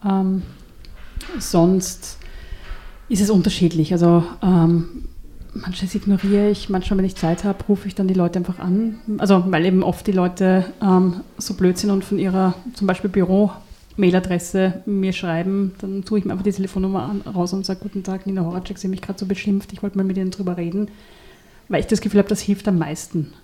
Ähm, 0.04 0.42
sonst 1.38 2.18
ist 3.08 3.20
es 3.20 3.30
unterschiedlich. 3.30 3.92
Also 3.92 4.24
ähm, 4.42 5.04
manches 5.54 5.94
ignoriere 5.94 6.50
ich, 6.50 6.68
manchmal, 6.68 6.98
wenn 6.98 7.04
ich 7.04 7.16
Zeit 7.16 7.44
habe, 7.44 7.64
rufe 7.68 7.88
ich 7.88 7.94
dann 7.94 8.08
die 8.08 8.14
Leute 8.14 8.38
einfach 8.38 8.58
an. 8.58 9.00
Also 9.18 9.44
weil 9.48 9.64
eben 9.66 9.82
oft 9.82 10.06
die 10.06 10.12
Leute 10.12 10.64
ähm, 10.80 11.20
so 11.38 11.54
blöd 11.54 11.78
sind 11.78 11.90
und 11.90 12.04
von 12.04 12.18
ihrer 12.18 12.54
zum 12.74 12.86
Beispiel 12.86 13.10
Büro 13.10 13.50
Mailadresse 13.96 14.82
mir 14.86 15.12
schreiben, 15.12 15.74
dann 15.80 16.04
tue 16.04 16.18
ich 16.18 16.24
mir 16.24 16.32
einfach 16.32 16.44
die 16.44 16.52
Telefonnummer 16.52 17.02
an, 17.02 17.20
raus 17.20 17.52
und 17.52 17.66
sage, 17.66 17.80
guten 17.82 18.02
Tag, 18.02 18.26
Nina 18.26 18.42
Horacek, 18.42 18.78
Sie 18.78 18.86
haben 18.86 18.92
mich 18.92 19.02
gerade 19.02 19.18
so 19.18 19.26
beschimpft, 19.26 19.72
ich 19.72 19.82
wollte 19.82 19.98
mal 19.98 20.04
mit 20.04 20.16
Ihnen 20.16 20.30
drüber 20.30 20.56
reden, 20.56 20.88
weil 21.68 21.80
ich 21.80 21.86
das 21.88 22.00
Gefühl 22.00 22.20
habe, 22.20 22.28
das 22.28 22.40
hilft 22.40 22.66
am 22.68 22.78
meisten. 22.78 23.34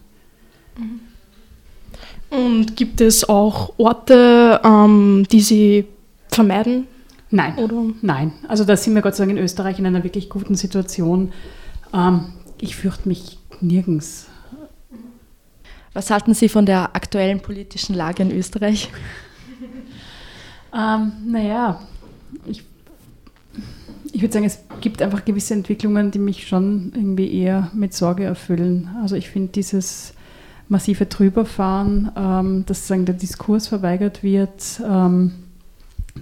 Mhm. 0.79 1.01
Und 2.31 2.77
gibt 2.77 3.01
es 3.01 3.29
auch 3.29 3.75
Orte, 3.79 4.61
ähm, 4.65 5.27
die 5.31 5.41
Sie 5.41 5.85
vermeiden? 6.31 6.87
Nein, 7.31 7.57
Oder? 7.59 7.85
nein. 8.01 8.33
Also 8.49 8.65
da 8.65 8.77
sind 8.77 8.95
wir 8.95 9.03
Gott 9.03 9.15
sei 9.15 9.27
Dank 9.27 9.37
in 9.37 9.45
Österreich 9.45 9.79
in 9.79 9.87
einer 9.87 10.03
wirklich 10.03 10.31
guten 10.31 10.55
Situation. 10.55 11.33
Ähm, 11.93 12.33
ich 12.61 12.77
fürchte 12.77 13.09
mich 13.09 13.39
nirgends. 13.61 14.29
Was 15.93 16.11
halten 16.11 16.35
Sie 16.35 16.49
von 16.49 16.65
der 16.65 16.95
aktuellen 16.97 17.41
politischen 17.41 17.95
Lage 17.95 18.23
in 18.23 18.31
Österreich? 18.31 18.91
ähm, 20.75 21.13
naja, 21.27 21.81
ich, 22.47 22.65
ich 24.13 24.23
würde 24.23 24.33
sagen, 24.33 24.47
es 24.47 24.61
gibt 24.81 25.03
einfach 25.03 25.25
gewisse 25.25 25.55
Entwicklungen, 25.55 26.11
die 26.11 26.19
mich 26.19 26.47
schon 26.47 26.93
irgendwie 26.95 27.33
eher 27.33 27.71
mit 27.75 27.95
Sorge 27.95 28.25
erfüllen. 28.25 28.89
Also 29.03 29.17
ich 29.17 29.29
finde 29.29 29.53
dieses 29.53 30.15
massive 30.69 31.07
Drüberfahren, 31.07 32.11
ähm, 32.17 32.65
dass 32.67 32.87
sagen, 32.87 33.05
der 33.05 33.15
Diskurs 33.15 33.69
verweigert 33.69 34.23
wird, 34.23 34.81
ähm, 34.87 35.33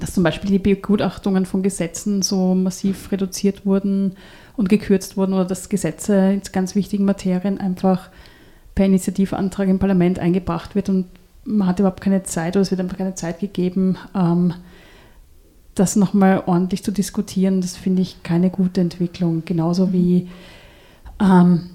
dass 0.00 0.15
zum 0.15 0.23
Beispiel 0.23 0.50
die 0.50 0.59
Begutachtungen 0.59 1.47
von 1.47 1.62
Gesetzen 1.62 2.23
so 2.23 2.55
massiv 2.55 3.11
reduziert 3.12 3.67
wurden 3.67 4.17
und 4.57 4.69
gekürzt 4.69 5.17
wurden 5.17 5.35
oder 5.35 5.45
dass 5.45 5.69
Gesetze 5.69 6.33
in 6.33 6.43
ganz 6.53 6.75
wichtigen 6.75 7.05
Materien 7.05 7.59
einfach 7.59 8.11
per 8.75 8.87
Initiativantrag 8.87 9.69
im 9.69 9.79
Parlament 9.79 10.19
eingebracht 10.19 10.75
wird 10.75 10.88
und 10.88 11.07
man 11.45 11.69
hat 11.69 11.79
überhaupt 11.79 12.00
keine 12.00 12.23
Zeit 12.25 12.57
oder 12.57 12.62
es 12.62 12.71
wird 12.71 12.81
einfach 12.81 12.99
keine 12.99 13.15
Zeit 13.15 13.41
gegeben, 13.41 13.97
ähm, 14.15 14.55
das 15.75 15.97
nochmal 15.97 16.43
ordentlich 16.47 16.83
zu 16.83 16.91
diskutieren. 16.91 17.61
Das 17.61 17.76
finde 17.76 18.03
ich 18.03 18.23
keine 18.23 18.50
gute 18.50 18.81
Entwicklung. 18.81 19.45
Genauso 19.45 19.93
wie 19.93 20.29
ähm, 21.21 21.71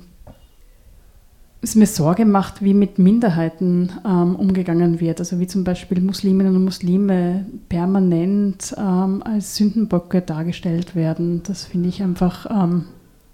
es 1.64 1.76
mir 1.76 1.86
Sorge 1.86 2.26
macht, 2.26 2.64
wie 2.64 2.74
mit 2.74 2.98
Minderheiten 2.98 3.92
ähm, 4.04 4.36
umgegangen 4.36 5.00
wird. 5.00 5.20
Also 5.20 5.40
wie 5.40 5.48
zum 5.48 5.64
Beispiel 5.64 6.02
Musliminnen 6.02 6.56
und 6.56 6.64
Muslime 6.64 7.46
permanent 7.70 8.74
ähm, 8.78 9.22
als 9.24 9.56
Sündenböcke 9.56 10.22
dargestellt 10.22 10.96
werden. 10.96 11.44
Das 11.44 11.66
finde 11.66 11.90
ich 11.90 12.02
einfach 12.02 12.48
ähm, 12.50 12.86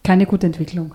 keine 0.04 0.26
gute 0.26 0.46
Entwicklung. 0.46 0.92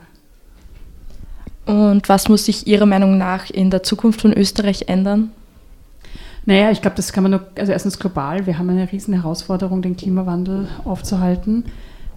Und 1.65 2.09
was 2.09 2.29
muss 2.29 2.45
sich 2.45 2.67
Ihrer 2.67 2.87
Meinung 2.87 3.17
nach 3.17 3.49
in 3.49 3.71
der 3.71 3.83
Zukunft 3.83 4.21
von 4.21 4.33
Österreich 4.35 4.89
ändern? 4.89 5.31
Naja, 6.45 6.71
ich 6.71 6.83
glaube, 6.83 6.97
das 6.97 7.13
kann 7.13 7.23
man 7.23 7.31
nur, 7.31 7.47
also 7.57 7.73
erstens 7.73 7.99
global, 7.99 8.47
wir 8.47 8.59
haben 8.59 8.69
eine 8.69 8.91
riesen 8.91 9.15
Herausforderung, 9.15 9.81
den 9.81 9.97
Klimawandel 9.97 10.67
aufzuhalten 10.85 11.65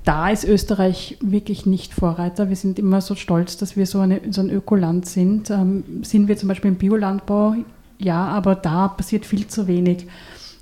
da 0.06 0.30
ist 0.30 0.46
Österreich 0.46 1.18
wirklich 1.20 1.66
nicht 1.66 1.94
Vorreiter. 1.94 2.50
Wir 2.50 2.56
sind 2.56 2.78
immer 2.78 3.02
so 3.02 3.16
stolz, 3.16 3.58
dass 3.58 3.76
wir 3.76 3.88
so, 3.88 4.00
eine, 4.00 4.22
so 4.30 4.42
ein 4.42 4.52
Ökoland 4.52 5.08
sind. 5.08 5.50
Ähm, 5.50 5.84
sind 6.04 6.28
wir 6.28 6.38
zum 6.38 6.48
Beispiel 6.48 6.70
im 6.70 6.78
Biolandbau? 6.78 7.56
Ja, 7.98 8.26
aber 8.28 8.56
da 8.56 8.88
passiert 8.88 9.26
viel 9.26 9.48
zu 9.48 9.68
wenig. 9.68 10.06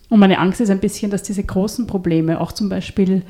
Und 0.09 0.19
meine 0.19 0.39
Angst 0.39 0.61
ist 0.61 0.69
ein 0.69 0.79
bisschen, 0.79 1.11
dass 1.11 1.23
diese 1.23 1.43
großen 1.43 1.87
Probleme, 1.87 2.39
auch 2.39 2.53
zum 2.53 2.69
Beispiel 2.69 3.23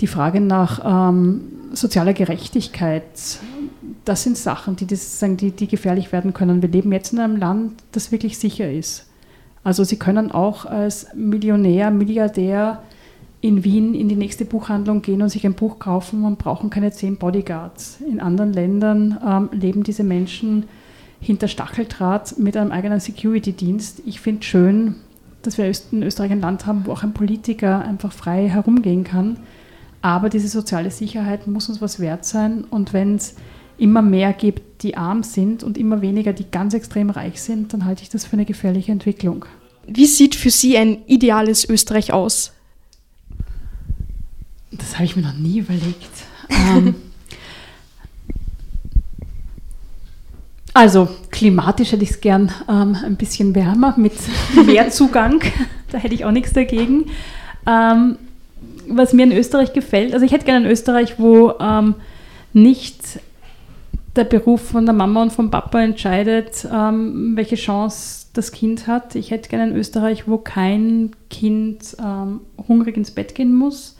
die 0.00 0.06
Frage 0.06 0.40
nach 0.40 1.10
ähm, 1.10 1.42
sozialer 1.72 2.12
Gerechtigkeit, 2.12 3.02
das 4.04 4.22
sind 4.22 4.36
Sachen, 4.38 4.76
die, 4.76 4.86
das, 4.86 5.18
die, 5.20 5.50
die 5.50 5.66
gefährlich 5.66 6.12
werden 6.12 6.32
können. 6.32 6.62
Wir 6.62 6.68
leben 6.68 6.92
jetzt 6.92 7.12
in 7.12 7.18
einem 7.18 7.36
Land, 7.36 7.82
das 7.92 8.12
wirklich 8.12 8.38
sicher 8.38 8.70
ist. 8.70 9.06
Also 9.64 9.84
Sie 9.84 9.98
können 9.98 10.30
auch 10.30 10.64
als 10.64 11.08
Millionär, 11.14 11.90
Milliardär 11.90 12.82
in 13.40 13.64
Wien 13.64 13.94
in 13.94 14.08
die 14.08 14.16
nächste 14.16 14.44
Buchhandlung 14.44 15.02
gehen 15.02 15.22
und 15.22 15.30
sich 15.30 15.46
ein 15.46 15.54
Buch 15.54 15.78
kaufen 15.78 16.24
und 16.24 16.38
brauchen 16.38 16.68
keine 16.68 16.92
zehn 16.92 17.16
Bodyguards. 17.16 18.00
In 18.00 18.20
anderen 18.20 18.52
Ländern 18.52 19.18
ähm, 19.26 19.48
leben 19.52 19.82
diese 19.82 20.04
Menschen 20.04 20.64
hinter 21.20 21.48
Stacheldraht 21.48 22.38
mit 22.38 22.56
einem 22.56 22.72
eigenen 22.72 23.00
Security-Dienst. 23.00 24.02
Ich 24.06 24.20
finde 24.20 24.42
schön, 24.42 24.96
dass 25.42 25.58
wir 25.58 25.70
in 25.92 26.02
Österreich 26.02 26.32
ein 26.32 26.40
Land 26.40 26.66
haben, 26.66 26.86
wo 26.86 26.92
auch 26.92 27.02
ein 27.02 27.14
Politiker 27.14 27.80
einfach 27.80 28.12
frei 28.12 28.48
herumgehen 28.48 29.04
kann. 29.04 29.38
Aber 30.02 30.28
diese 30.28 30.48
soziale 30.48 30.90
Sicherheit 30.90 31.46
muss 31.46 31.68
uns 31.68 31.80
was 31.80 32.00
wert 32.00 32.24
sein. 32.24 32.64
Und 32.64 32.92
wenn 32.92 33.16
es 33.16 33.36
immer 33.78 34.02
mehr 34.02 34.32
gibt, 34.32 34.82
die 34.82 34.96
arm 34.96 35.22
sind 35.22 35.62
und 35.62 35.78
immer 35.78 36.02
weniger, 36.02 36.32
die 36.32 36.50
ganz 36.50 36.74
extrem 36.74 37.10
reich 37.10 37.40
sind, 37.40 37.72
dann 37.72 37.84
halte 37.84 38.02
ich 38.02 38.10
das 38.10 38.26
für 38.26 38.34
eine 38.34 38.44
gefährliche 38.44 38.92
Entwicklung. 38.92 39.44
Wie 39.86 40.06
sieht 40.06 40.34
für 40.34 40.50
Sie 40.50 40.76
ein 40.76 41.02
ideales 41.06 41.68
Österreich 41.68 42.12
aus? 42.12 42.52
Das 44.70 44.94
habe 44.94 45.04
ich 45.04 45.16
mir 45.16 45.22
noch 45.22 45.34
nie 45.34 45.58
überlegt. 45.58 46.10
ähm, 46.50 46.94
also 50.72 51.08
klimatisch 51.30 51.92
hätte 51.92 52.04
ich 52.04 52.10
es 52.10 52.20
gern 52.20 52.52
ähm, 52.68 52.96
ein 53.04 53.16
bisschen 53.16 53.54
wärmer 53.54 53.94
mit 53.96 54.14
mehr 54.66 54.90
Zugang. 54.90 55.42
da 55.90 55.98
hätte 55.98 56.14
ich 56.14 56.24
auch 56.24 56.30
nichts 56.30 56.52
dagegen. 56.52 57.06
Ähm, 57.66 58.16
was 58.88 59.12
mir 59.12 59.24
in 59.24 59.32
Österreich 59.32 59.72
gefällt, 59.72 60.14
also 60.14 60.24
ich 60.24 60.32
hätte 60.32 60.44
gerne 60.44 60.66
ein 60.66 60.70
Österreich, 60.70 61.18
wo 61.18 61.54
ähm, 61.60 61.94
nicht 62.52 63.20
der 64.16 64.24
Beruf 64.24 64.60
von 64.70 64.86
der 64.86 64.94
Mama 64.94 65.22
und 65.22 65.32
vom 65.32 65.50
Papa 65.50 65.80
entscheidet, 65.80 66.66
ähm, 66.72 67.36
welche 67.36 67.56
Chance 67.56 68.26
das 68.32 68.52
Kind 68.52 68.86
hat. 68.86 69.14
Ich 69.14 69.30
hätte 69.30 69.48
gerne 69.48 69.72
ein 69.72 69.76
Österreich, 69.76 70.26
wo 70.26 70.38
kein 70.38 71.12
Kind 71.30 71.96
ähm, 72.04 72.40
hungrig 72.68 72.96
ins 72.96 73.12
Bett 73.12 73.34
gehen 73.34 73.54
muss. 73.54 73.96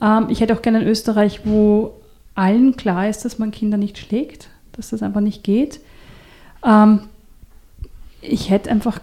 Ähm, 0.00 0.26
ich 0.28 0.40
hätte 0.40 0.54
auch 0.54 0.62
gerne 0.62 0.78
ein 0.78 0.86
Österreich, 0.86 1.40
wo 1.44 1.92
allen 2.34 2.76
klar 2.76 3.08
ist, 3.08 3.24
dass 3.24 3.38
man 3.38 3.50
Kinder 3.50 3.76
nicht 3.76 3.98
schlägt, 3.98 4.48
dass 4.72 4.90
das 4.90 5.02
einfach 5.02 5.20
nicht 5.20 5.42
geht. 5.42 5.80
Ähm, 6.64 7.00
ich 8.20 8.50
hätte 8.50 8.70
einfach 8.70 9.00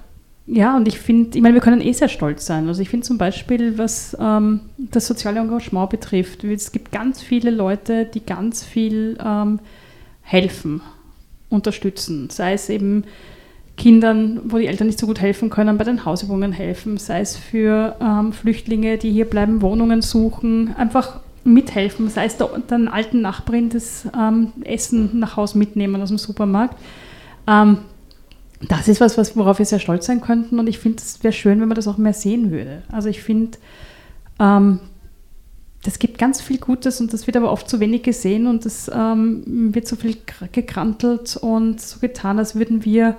ja, 0.47 0.77
und 0.77 0.87
ich 0.87 0.99
finde, 0.99 1.35
ich 1.35 1.41
meine, 1.41 1.55
wir 1.55 1.61
können 1.61 1.81
eh 1.81 1.91
sehr 1.91 2.07
stolz 2.07 2.45
sein. 2.45 2.67
Also 2.67 2.81
ich 2.81 2.89
finde 2.89 3.05
zum 3.05 3.17
Beispiel, 3.17 3.79
was 3.79 4.15
ähm, 4.19 4.61
das 4.77 5.07
soziale 5.07 5.39
Engagement 5.39 5.89
betrifft, 5.89 6.43
es 6.43 6.71
gibt 6.71 6.91
ganz 6.91 7.21
viele 7.21 7.49
Leute, 7.49 8.05
die 8.05 8.23
ganz 8.23 8.63
viel 8.63 9.17
ähm, 9.23 9.59
helfen, 10.21 10.81
unterstützen. 11.49 12.29
Sei 12.29 12.53
es 12.53 12.69
eben 12.69 13.05
Kindern, 13.77 14.39
wo 14.45 14.57
die 14.57 14.67
Eltern 14.67 14.87
nicht 14.87 14.99
so 14.99 15.07
gut 15.07 15.19
helfen 15.19 15.49
können, 15.49 15.77
bei 15.77 15.83
den 15.83 16.05
Hausübungen 16.05 16.51
helfen, 16.51 16.97
sei 16.97 17.19
es 17.19 17.35
für 17.35 17.95
ähm, 17.99 18.31
Flüchtlinge, 18.31 18.97
die 18.97 19.11
hier 19.11 19.25
bleiben, 19.25 19.61
Wohnungen 19.61 20.01
suchen, 20.01 20.73
einfach 20.77 21.19
mithelfen, 21.43 22.09
sei 22.09 22.25
es 22.25 22.37
der, 22.37 22.47
den 22.69 22.87
alten 22.87 23.21
Nachbarin 23.21 23.69
das 23.69 24.07
ähm, 24.17 24.53
Essen 24.63 25.19
nach 25.19 25.37
Hause 25.37 25.57
mitnehmen 25.57 26.01
aus 26.01 26.09
dem 26.09 26.17
Supermarkt. 26.17 26.77
Ähm, 27.47 27.79
das 28.61 28.87
ist 28.87 29.01
was, 29.01 29.17
was, 29.17 29.35
worauf 29.35 29.59
wir 29.59 29.65
sehr 29.65 29.79
stolz 29.79 30.05
sein 30.05 30.21
könnten 30.21 30.57
und 30.57 30.67
ich 30.67 30.79
finde, 30.79 30.97
es 30.99 31.23
wäre 31.23 31.33
schön, 31.33 31.59
wenn 31.59 31.67
man 31.67 31.75
das 31.75 31.87
auch 31.87 31.97
mehr 31.97 32.13
sehen 32.13 32.51
würde. 32.51 32.83
Also 32.91 33.09
ich 33.09 33.21
finde, 33.21 33.57
ähm, 34.39 34.79
das 35.83 35.99
gibt 35.99 36.17
ganz 36.17 36.41
viel 36.41 36.57
Gutes 36.57 36.99
und 36.99 37.13
das 37.13 37.27
wird 37.27 37.37
aber 37.37 37.51
oft 37.51 37.69
zu 37.69 37.79
wenig 37.79 38.01
gesehen 38.01 38.47
und 38.47 38.65
es 38.65 38.89
ähm, 38.93 39.43
wird 39.75 39.87
so 39.87 39.95
viel 39.95 40.17
gekrantelt 40.51 41.37
und 41.37 41.79
so 41.79 41.99
getan, 41.99 42.39
als 42.39 42.55
würden 42.55 42.83
wir 42.85 43.17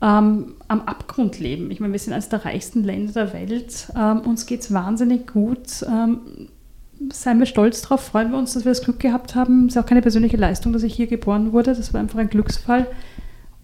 ähm, 0.00 0.54
am 0.68 0.80
Abgrund 0.82 1.38
leben. 1.40 1.70
Ich 1.70 1.80
meine, 1.80 1.92
wir 1.92 1.98
sind 1.98 2.12
eines 2.12 2.28
der 2.28 2.44
reichsten 2.44 2.84
Länder 2.84 3.12
der 3.12 3.32
Welt, 3.32 3.88
ähm, 3.96 4.20
uns 4.20 4.46
geht 4.46 4.60
es 4.60 4.72
wahnsinnig 4.72 5.32
gut. 5.32 5.84
Ähm, 5.86 6.48
seien 7.12 7.38
wir 7.38 7.46
stolz 7.46 7.82
drauf, 7.82 8.00
freuen 8.02 8.30
wir 8.30 8.38
uns, 8.38 8.54
dass 8.54 8.64
wir 8.64 8.72
das 8.72 8.82
Glück 8.82 8.98
gehabt 8.98 9.34
haben. 9.34 9.66
Es 9.66 9.76
ist 9.76 9.82
auch 9.82 9.86
keine 9.86 10.02
persönliche 10.02 10.36
Leistung, 10.36 10.72
dass 10.72 10.82
ich 10.82 10.94
hier 10.94 11.06
geboren 11.06 11.52
wurde, 11.52 11.74
das 11.74 11.92
war 11.92 12.00
einfach 12.00 12.18
ein 12.18 12.30
Glücksfall 12.30 12.86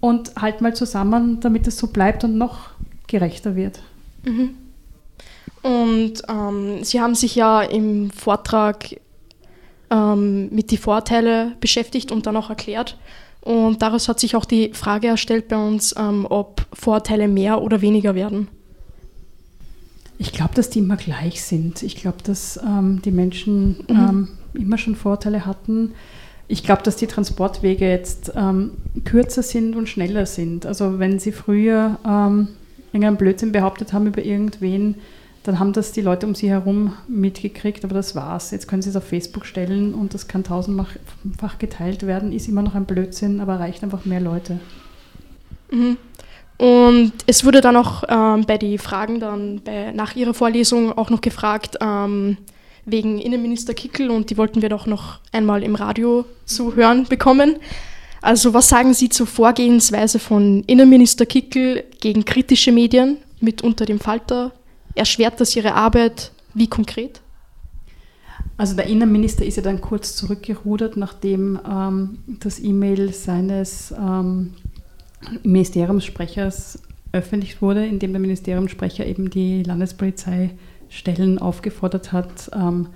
und 0.00 0.34
halt 0.36 0.60
mal 0.60 0.74
zusammen, 0.74 1.40
damit 1.40 1.66
es 1.66 1.78
so 1.78 1.86
bleibt 1.86 2.24
und 2.24 2.36
noch 2.36 2.70
gerechter 3.06 3.56
wird. 3.56 3.80
Mhm. 4.24 4.56
Und 5.62 6.22
ähm, 6.28 6.84
Sie 6.84 7.00
haben 7.00 7.14
sich 7.14 7.36
ja 7.36 7.62
im 7.62 8.10
Vortrag 8.10 9.00
ähm, 9.90 10.48
mit 10.50 10.70
den 10.70 10.78
Vorteilen 10.78 11.54
beschäftigt 11.58 12.12
und 12.12 12.26
dann 12.26 12.36
auch 12.36 12.50
erklärt. 12.50 12.98
Und 13.44 13.82
daraus 13.82 14.08
hat 14.08 14.18
sich 14.18 14.36
auch 14.36 14.46
die 14.46 14.70
Frage 14.72 15.08
erstellt 15.08 15.48
bei 15.48 15.56
uns, 15.56 15.94
ähm, 15.98 16.26
ob 16.28 16.66
Vorteile 16.72 17.28
mehr 17.28 17.60
oder 17.60 17.82
weniger 17.82 18.14
werden. 18.14 18.48
Ich 20.16 20.32
glaube, 20.32 20.54
dass 20.54 20.70
die 20.70 20.78
immer 20.78 20.96
gleich 20.96 21.42
sind. 21.42 21.82
Ich 21.82 21.96
glaube, 21.96 22.18
dass 22.24 22.58
ähm, 22.64 23.02
die 23.04 23.10
Menschen 23.10 23.84
mhm. 23.86 23.86
Ähm, 23.88 24.28
immer 24.54 24.78
schon 24.78 24.96
Vorteile 24.96 25.44
hatten. 25.44 25.92
Ich 26.48 26.62
glaube, 26.62 26.82
dass 26.84 26.96
die 26.96 27.06
Transportwege 27.06 27.86
jetzt 27.86 28.32
ähm, 28.34 28.70
kürzer 29.04 29.42
sind 29.42 29.76
und 29.76 29.90
schneller 29.90 30.24
sind. 30.24 30.64
Also 30.64 30.98
wenn 30.98 31.18
sie 31.18 31.32
früher 31.32 31.98
ähm, 32.06 32.48
irgendeinen 32.94 33.18
Blödsinn 33.18 33.52
behauptet 33.52 33.92
haben 33.92 34.06
über 34.06 34.24
irgendwen, 34.24 34.94
dann 35.44 35.58
haben 35.58 35.74
das 35.74 35.92
die 35.92 36.00
Leute 36.00 36.26
um 36.26 36.34
sie 36.34 36.48
herum 36.48 36.94
mitgekriegt, 37.06 37.84
aber 37.84 37.94
das 37.94 38.16
war's. 38.16 38.50
Jetzt 38.50 38.66
können 38.66 38.80
sie 38.80 38.88
es 38.88 38.96
auf 38.96 39.04
Facebook 39.04 39.44
stellen 39.44 39.92
und 39.94 40.14
das 40.14 40.26
kann 40.26 40.42
tausendfach 40.42 41.58
geteilt 41.58 42.06
werden, 42.06 42.32
ist 42.32 42.48
immer 42.48 42.62
noch 42.62 42.74
ein 42.74 42.86
Blödsinn, 42.86 43.40
aber 43.40 43.54
erreicht 43.54 43.84
einfach 43.84 44.06
mehr 44.06 44.20
Leute. 44.20 44.58
Mhm. 45.70 45.98
Und 46.56 47.12
es 47.26 47.44
wurde 47.44 47.60
dann 47.60 47.76
auch 47.76 48.04
ähm, 48.08 48.46
bei 48.46 48.56
den 48.56 48.78
Fragen 48.78 49.20
dann 49.20 49.60
bei, 49.62 49.92
nach 49.92 50.16
ihrer 50.16 50.32
Vorlesung 50.32 50.96
auch 50.96 51.10
noch 51.10 51.20
gefragt, 51.20 51.76
ähm, 51.80 52.38
wegen 52.86 53.18
Innenminister 53.18 53.74
Kickel 53.74 54.10
und 54.10 54.30
die 54.30 54.38
wollten 54.38 54.62
wir 54.62 54.70
doch 54.70 54.86
noch 54.86 55.18
einmal 55.30 55.62
im 55.62 55.74
Radio 55.74 56.24
zu 56.46 56.74
hören 56.74 57.04
bekommen. 57.04 57.56
Also 58.22 58.54
was 58.54 58.70
sagen 58.70 58.94
Sie 58.94 59.10
zur 59.10 59.26
Vorgehensweise 59.26 60.18
von 60.18 60.64
Innenminister 60.66 61.26
Kickel 61.26 61.84
gegen 62.00 62.24
kritische 62.24 62.72
Medien 62.72 63.18
mit 63.40 63.60
unter 63.60 63.84
dem 63.84 64.00
Falter? 64.00 64.52
Erschwert 64.94 65.40
das 65.40 65.54
Ihre 65.56 65.74
Arbeit? 65.74 66.32
Wie 66.54 66.68
konkret? 66.68 67.20
Also 68.56 68.76
der 68.76 68.86
Innenminister 68.86 69.44
ist 69.44 69.56
ja 69.56 69.62
dann 69.62 69.80
kurz 69.80 70.14
zurückgerudert, 70.14 70.96
nachdem 70.96 71.58
ähm, 71.68 72.18
das 72.40 72.60
E-Mail 72.60 73.12
seines 73.12 73.92
ähm, 73.92 74.54
Ministeriumssprechers 75.42 76.78
öffentlich 77.12 77.60
wurde, 77.62 77.86
in 77.86 77.98
dem 77.98 78.12
der 78.12 78.20
Ministeriumssprecher 78.20 79.06
eben 79.06 79.30
die 79.30 79.62
Landespolizei 79.62 80.50
Stellen 80.88 81.38
aufgefordert 81.38 82.12
hat, 82.12 82.50
ähm, 82.54 82.88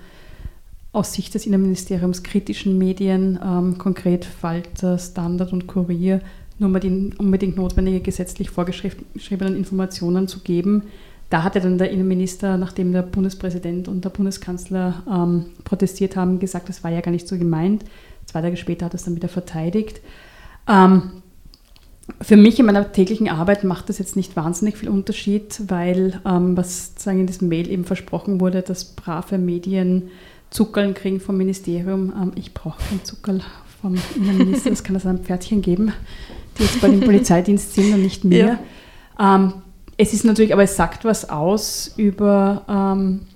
aus 0.91 1.13
Sicht 1.13 1.35
des 1.35 1.45
Innenministeriums 1.45 2.23
kritischen 2.23 2.77
Medien, 2.77 3.37
ähm, 3.43 3.77
konkret 3.77 4.25
Falter, 4.25 4.97
Standard 4.97 5.51
und 5.51 5.67
Kurier, 5.67 6.21
nur 6.57 6.69
mal 6.69 6.79
die 6.79 7.11
unbedingt 7.17 7.57
notwendige 7.57 7.99
gesetzlich 7.99 8.49
vorgeschriebenen 8.49 9.55
Informationen 9.55 10.27
zu 10.27 10.39
geben. 10.39 10.83
Da 11.29 11.43
hatte 11.43 11.61
dann 11.61 11.77
der 11.77 11.91
Innenminister, 11.91 12.57
nachdem 12.57 12.91
der 12.91 13.03
Bundespräsident 13.03 13.87
und 13.87 14.03
der 14.03 14.09
Bundeskanzler 14.09 15.03
ähm, 15.07 15.45
protestiert 15.63 16.15
haben, 16.15 16.39
gesagt, 16.39 16.69
das 16.69 16.83
war 16.83 16.91
ja 16.91 17.01
gar 17.01 17.11
nicht 17.11 17.27
so 17.27 17.37
gemeint. 17.37 17.85
Zwei 18.25 18.41
Tage 18.41 18.57
später 18.57 18.85
hat 18.85 18.93
er 18.93 18.95
es 18.95 19.03
dann 19.03 19.15
wieder 19.15 19.29
verteidigt. 19.29 20.01
Ähm, 20.67 21.11
für 22.21 22.37
mich 22.37 22.59
in 22.59 22.65
meiner 22.65 22.91
täglichen 22.91 23.29
Arbeit 23.29 23.63
macht 23.63 23.89
das 23.89 23.99
jetzt 23.99 24.15
nicht 24.15 24.35
wahnsinnig 24.35 24.77
viel 24.77 24.89
Unterschied, 24.89 25.61
weil 25.67 26.19
ähm, 26.25 26.57
was 26.57 26.93
sagen 26.97 27.21
in 27.21 27.27
diesem 27.27 27.49
Mail 27.49 27.69
eben 27.69 27.85
versprochen 27.85 28.41
wurde, 28.41 28.63
dass 28.63 28.83
brave 28.83 29.37
Medien 29.37 30.09
Zuckerl 30.49 30.93
kriegen 30.93 31.19
vom 31.19 31.37
Ministerium. 31.37 32.11
Ähm, 32.19 32.31
ich 32.35 32.55
brauche 32.55 32.79
kein 32.89 33.03
Zuckerl 33.03 33.41
vom 33.81 33.95
Innenminister, 34.15 34.71
das 34.71 34.83
kann 34.83 34.95
es 34.95 35.05
einem 35.05 35.19
Pferdchen 35.19 35.61
geben, 35.61 35.93
die 36.57 36.63
jetzt 36.63 36.81
bei 36.81 36.89
dem 36.89 36.99
Polizeidienst 37.05 37.73
sind 37.73 37.93
und 37.93 38.01
nicht 38.01 38.25
mir. 38.25 38.59
Ja. 39.19 39.45
Es 40.01 40.13
ist 40.13 40.23
natürlich, 40.23 40.53
aber 40.53 40.63
es 40.63 40.77
sagt 40.77 41.03
was 41.03 41.29
aus 41.29 41.91
über 41.97 42.63
ähm, 42.69 43.27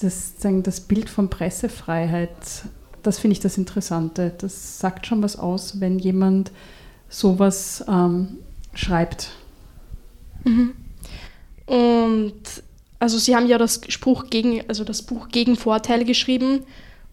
das, 0.00 0.34
das 0.40 0.80
Bild 0.80 1.10
von 1.10 1.28
Pressefreiheit. 1.28 2.30
Das 3.02 3.18
finde 3.18 3.32
ich 3.32 3.40
das 3.40 3.58
Interessante. 3.58 4.32
Das 4.38 4.78
sagt 4.78 5.08
schon 5.08 5.24
was 5.24 5.36
aus, 5.36 5.80
wenn 5.80 5.98
jemand 5.98 6.52
sowas 7.08 7.84
ähm, 7.88 8.38
schreibt. 8.74 9.30
Mhm. 10.44 10.74
Und 11.66 12.62
also 13.00 13.18
Sie 13.18 13.34
haben 13.34 13.48
ja 13.48 13.58
das 13.58 13.80
Spruch 13.88 14.30
gegen, 14.30 14.62
also 14.68 14.84
das 14.84 15.02
Buch 15.02 15.30
gegen 15.30 15.56
Vorteile 15.56 16.04
geschrieben 16.04 16.60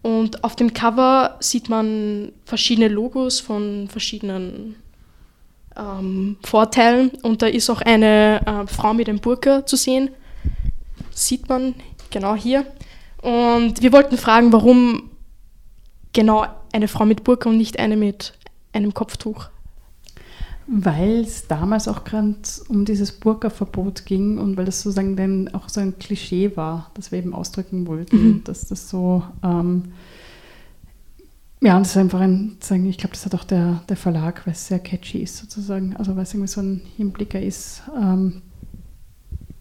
und 0.02 0.44
auf 0.44 0.54
dem 0.54 0.74
Cover 0.74 1.38
sieht 1.40 1.68
man 1.68 2.30
verschiedene 2.44 2.86
Logos 2.86 3.40
von 3.40 3.88
verschiedenen 3.88 4.76
ähm, 5.76 6.36
Vorteilen 6.44 7.10
und 7.22 7.42
da 7.42 7.46
ist 7.46 7.70
auch 7.70 7.80
eine 7.80 8.40
äh, 8.46 8.66
Frau 8.66 8.94
mit 8.94 9.08
einem 9.08 9.20
Burka 9.20 9.64
zu 9.66 9.76
sehen. 9.76 10.10
Sieht 11.10 11.48
man 11.48 11.74
genau 12.10 12.34
hier. 12.34 12.66
Und 13.22 13.82
wir 13.82 13.92
wollten 13.92 14.18
fragen, 14.18 14.52
warum 14.52 15.10
genau 16.12 16.46
eine 16.72 16.88
Frau 16.88 17.04
mit 17.04 17.24
Burka 17.24 17.48
und 17.48 17.56
nicht 17.56 17.78
eine 17.78 17.96
mit 17.96 18.32
einem 18.72 18.94
Kopftuch. 18.94 19.48
Weil 20.66 21.20
es 21.20 21.48
damals 21.48 21.88
auch 21.88 22.04
gerade 22.04 22.36
um 22.68 22.84
dieses 22.84 23.12
Burka-Verbot 23.12 24.06
ging 24.06 24.38
und 24.38 24.56
weil 24.56 24.64
das 24.64 24.82
sozusagen 24.82 25.16
dann 25.16 25.52
auch 25.54 25.68
so 25.68 25.80
ein 25.80 25.98
Klischee 25.98 26.56
war, 26.56 26.90
das 26.94 27.10
wir 27.12 27.18
eben 27.18 27.34
ausdrücken 27.34 27.86
wollten, 27.86 28.16
Mhm. 28.16 28.44
dass 28.44 28.68
das 28.68 28.88
so, 28.88 29.22
ähm, 29.42 29.92
ja, 31.62 31.76
und 31.76 31.84
das 31.84 31.92
ist 31.92 31.96
einfach 31.96 32.20
ein, 32.20 32.58
ich 32.60 32.98
glaube, 32.98 33.14
das 33.14 33.24
hat 33.24 33.34
auch 33.34 33.44
der, 33.44 33.82
der 33.88 33.96
Verlag, 33.96 34.44
weil 34.46 34.52
es 34.52 34.66
sehr 34.66 34.80
catchy 34.80 35.18
ist 35.18 35.38
sozusagen, 35.38 35.96
also 35.96 36.16
weil 36.16 36.24
es 36.24 36.34
irgendwie 36.34 36.48
so 36.48 36.60
ein 36.60 36.82
Hinblicker 36.96 37.40
ist, 37.40 37.82
ähm, 37.96 38.42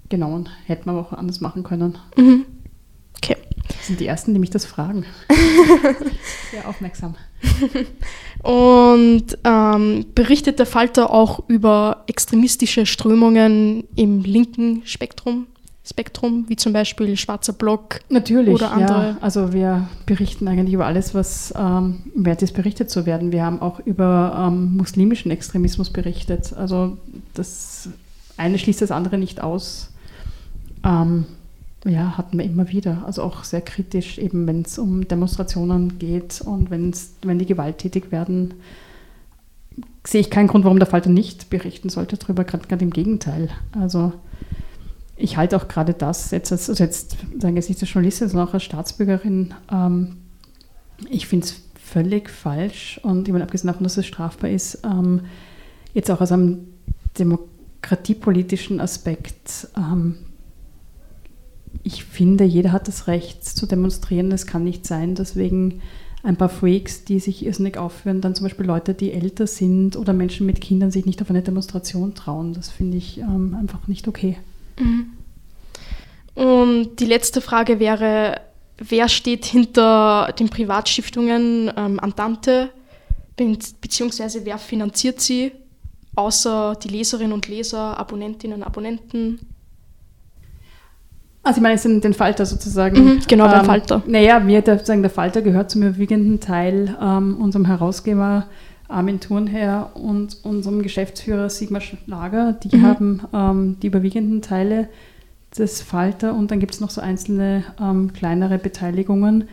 genau, 0.10 0.34
und 0.34 0.50
hätte 0.66 0.88
man 0.88 0.98
auch 0.98 1.14
anders 1.14 1.42
machen 1.42 1.62
können. 1.62 2.00
Mhm. 2.18 2.46
Okay. 3.18 3.38
Das 3.68 3.86
sind 3.86 4.00
die 4.00 4.08
Ersten, 4.08 4.34
die 4.34 4.40
mich 4.40 4.50
das 4.50 4.66
fragen. 4.66 5.06
Sehr 6.52 6.68
aufmerksam. 6.68 7.16
Und 8.42 9.38
ähm, 9.44 10.06
berichtet 10.16 10.58
der 10.58 10.66
Falter 10.66 11.12
auch 11.12 11.48
über 11.48 12.04
extremistische 12.08 12.88
Strömungen 12.88 13.84
im 13.96 14.24
linken 14.24 14.82
Spektrum, 14.86 15.46
Spektrum 15.92 16.46
wie 16.48 16.56
zum 16.56 16.72
Beispiel 16.72 17.18
Schwarzer 17.18 17.54
Block 17.54 18.00
Natürlich, 18.10 18.54
oder 18.54 18.72
andere? 18.72 19.08
ja. 19.10 19.18
Also 19.20 19.52
wir 19.52 19.90
berichten 20.06 20.48
eigentlich 20.48 20.74
über 20.74 20.86
alles, 20.86 21.14
was 21.14 21.54
ähm, 21.58 22.00
wert 22.16 22.42
ist, 22.42 22.54
berichtet 22.54 22.90
zu 22.90 23.06
werden. 23.06 23.32
Wir 23.32 23.44
haben 23.44 23.62
auch 23.62 23.80
über 23.82 24.48
ähm, 24.48 24.78
muslimischen 24.78 25.32
Extremismus 25.32 25.90
berichtet. 25.90 26.54
Also 26.54 26.98
das 27.34 27.90
eine 28.38 28.58
schließt 28.58 28.82
das 28.82 28.92
andere 28.92 29.18
nicht 29.18 29.42
aus. 29.42 29.92
Ähm, 30.86 31.26
ja, 31.86 32.18
hatten 32.18 32.38
wir 32.38 32.46
immer 32.46 32.70
wieder. 32.70 33.04
Also 33.06 33.24
auch 33.24 33.44
sehr 33.44 33.62
kritisch, 33.62 34.18
eben 34.18 34.48
wenn 34.48 34.62
es 34.62 34.80
um 34.80 35.08
Demonstrationen 35.08 36.00
geht 36.00 36.42
und 36.42 36.72
wenn's, 36.72 37.16
wenn 37.24 37.38
die 37.38 37.46
gewalttätig 37.46 38.12
werden, 38.12 38.54
sehe 40.06 40.22
ich 40.22 40.30
keinen 40.30 40.48
Grund, 40.48 40.64
warum 40.64 40.80
der 40.80 40.88
Falter 40.88 41.10
nicht 41.10 41.50
berichten 41.50 41.90
sollte 41.90 42.18
darüber, 42.18 42.46
gerade 42.46 42.84
im 42.84 42.92
Gegenteil. 42.92 43.50
Also 43.78 44.14
ich 45.22 45.38
halte 45.38 45.56
auch 45.56 45.68
gerade 45.68 45.94
das 45.94 46.32
jetzt, 46.32 46.52
als, 46.52 46.70
also 46.70 46.84
jetzt 46.84 47.18
jetzt 47.44 47.70
nicht 47.70 47.82
als 47.82 47.94
Journalistin, 47.94 48.30
sondern 48.30 48.48
auch 48.48 48.54
als 48.54 48.64
Staatsbürgerin, 48.64 49.54
ähm, 49.72 50.18
ich 51.10 51.28
finde 51.28 51.46
es 51.46 51.56
völlig 51.76 52.30
falsch 52.30 53.00
und 53.04 53.28
ich 53.28 53.32
meine, 53.32 53.44
abgesehen 53.44 53.68
davon, 53.68 53.84
dass 53.84 53.98
es 53.98 54.06
strafbar 54.06 54.50
ist, 54.50 54.80
ähm, 54.84 55.22
jetzt 55.94 56.10
auch 56.10 56.22
aus 56.22 56.32
einem 56.32 56.68
demokratiepolitischen 57.18 58.80
Aspekt, 58.80 59.68
ähm, 59.78 60.16
ich 61.84 62.04
finde, 62.04 62.44
jeder 62.44 62.72
hat 62.72 62.88
das 62.88 63.08
Recht 63.08 63.46
zu 63.46 63.66
demonstrieren. 63.66 64.32
Es 64.32 64.46
kann 64.46 64.64
nicht 64.64 64.86
sein, 64.86 65.16
dass 65.16 65.38
wegen 65.38 65.82
ein 66.22 66.36
paar 66.36 66.50
Freaks, 66.50 67.06
die 67.06 67.20
sich 67.20 67.46
irrsinnig 67.46 67.78
aufführen, 67.78 68.22
dann 68.22 68.36
zum 68.36 68.46
Beispiel 68.46 68.66
Leute, 68.66 68.94
die 68.94 69.14
älter 69.14 69.48
sind 69.48 69.96
oder 69.96 70.14
Menschen 70.14 70.46
mit 70.46 70.62
Kindern 70.62 70.92
sich 70.92 71.06
nicht 71.06 71.22
auf 71.22 71.30
eine 71.30 71.42
Demonstration 71.42 72.14
trauen. 72.14 72.54
Das 72.54 72.70
finde 72.70 72.98
ich 72.98 73.20
ähm, 73.20 73.56
einfach 73.58 73.88
nicht 73.88 74.08
okay. 74.08 74.38
Mhm. 74.80 75.14
Und 76.34 77.00
die 77.00 77.06
letzte 77.06 77.42
Frage 77.42 77.80
wäre, 77.80 78.42
wer 78.78 79.10
steht 79.10 79.46
hinter 79.46 80.34
den 80.38 80.50
Privatstiftungen 80.50 81.72
ähm, 81.76 82.00
Andante, 82.00 82.70
be 83.36 83.58
beziehungsweise 83.82 84.46
wer 84.46 84.58
finanziert 84.58 85.22
sie, 85.22 85.52
außer 86.16 86.76
die 86.82 86.90
Leserinnen 86.90 87.34
und 87.34 87.48
Leser, 87.48 87.98
Abonnentinnen 87.98 88.58
und 88.58 88.64
Abonnenten? 88.64 89.40
Also 91.44 91.58
ich 91.58 91.64
meine 91.64 91.74
jetzt 91.74 91.86
den, 91.86 92.02
den 92.02 92.14
Falter 92.14 92.46
sozusagen. 92.46 93.04
Mhm, 93.04 93.22
genau, 93.28 93.48
den 93.48 93.66
Falter. 93.66 94.04
Naja, 94.06 94.46
wir 94.46 94.62
der, 94.62 94.84
sagen, 94.86 95.02
der 95.02 95.10
Falter 95.10 95.42
gehört 95.42 95.72
zum 95.72 95.82
überwiegenden 95.82 96.40
Teil 96.40 96.96
ähm, 97.02 97.38
unserem 97.40 97.66
Herausgeber 97.66 98.46
Armin 98.92 99.20
Thurnherr 99.20 99.92
und 99.96 100.38
unserem 100.44 100.82
Geschäftsführer 100.82 101.50
Sigmar 101.50 101.82
Schlager. 101.82 102.54
Die 102.54 102.76
Mhm. 102.78 102.84
haben 102.84 103.22
ähm, 103.34 103.78
die 103.82 103.88
überwiegenden 103.88 104.42
Teile 104.42 104.90
des 105.58 105.82
Falter 105.82 106.34
und 106.34 106.52
dann 106.52 106.60
gibt 106.60 106.74
es 106.74 106.80
noch 106.80 106.90
so 106.90 107.02
einzelne 107.02 107.64
ähm, 107.80 108.14
kleinere 108.14 108.58
Beteiligungen. 108.58 109.46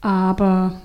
Aber 0.00 0.80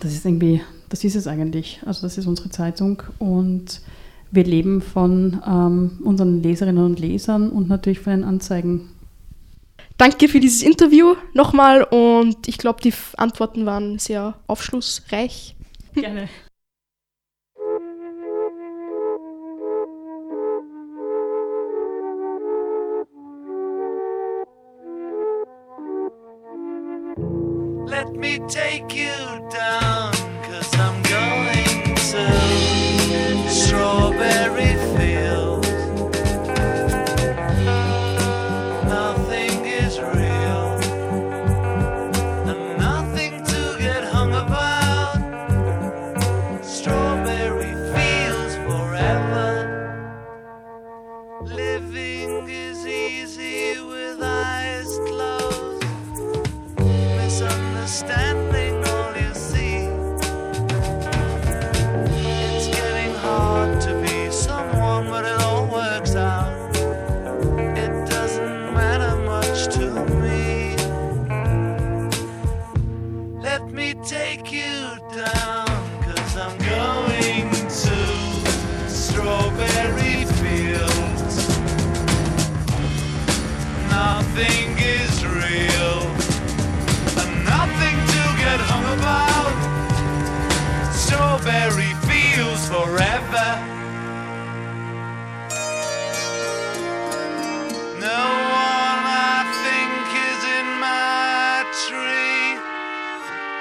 das 0.00 0.12
ist 0.12 0.26
irgendwie, 0.26 0.60
das 0.88 1.04
ist 1.04 1.14
es 1.16 1.26
eigentlich. 1.26 1.80
Also 1.86 2.02
das 2.02 2.18
ist 2.18 2.26
unsere 2.26 2.50
Zeitung 2.50 3.02
und 3.18 3.80
wir 4.30 4.44
leben 4.44 4.82
von 4.82 5.40
ähm, 5.46 5.98
unseren 6.04 6.42
Leserinnen 6.42 6.84
und 6.84 6.98
Lesern 6.98 7.50
und 7.50 7.68
natürlich 7.68 8.00
von 8.00 8.12
den 8.12 8.24
Anzeigen. 8.24 8.88
Danke 9.98 10.28
für 10.28 10.40
dieses 10.40 10.62
Interview 10.62 11.14
nochmal 11.32 11.82
und 11.84 12.48
ich 12.48 12.58
glaube, 12.58 12.82
die 12.82 12.92
Antworten 13.16 13.64
waren 13.64 13.98
sehr 13.98 14.34
aufschlussreich. 14.46 15.54
Gerne. 15.94 16.28
Let 28.06 28.16
me 28.16 28.38
take 28.48 28.94
you 28.94 29.16
down, 29.50 30.12
cause 30.44 30.72
I'm 30.78 31.02
going 31.02 31.96
to 31.96 33.48
Strawberry. 33.50 34.66
Nothing 38.84 39.66
is 39.66 39.98
real, 40.00 40.66
and 42.48 42.78
nothing 42.78 43.44
to 43.44 43.76
get 43.78 44.04
hung 44.04 44.32
about. 44.34 45.18
Strawberry 46.64 47.74
Fields 47.92 48.54
forever. 48.66 49.52
Living 51.42 52.48
is 52.48 52.86
easy 52.86 53.80
understand 57.86 58.55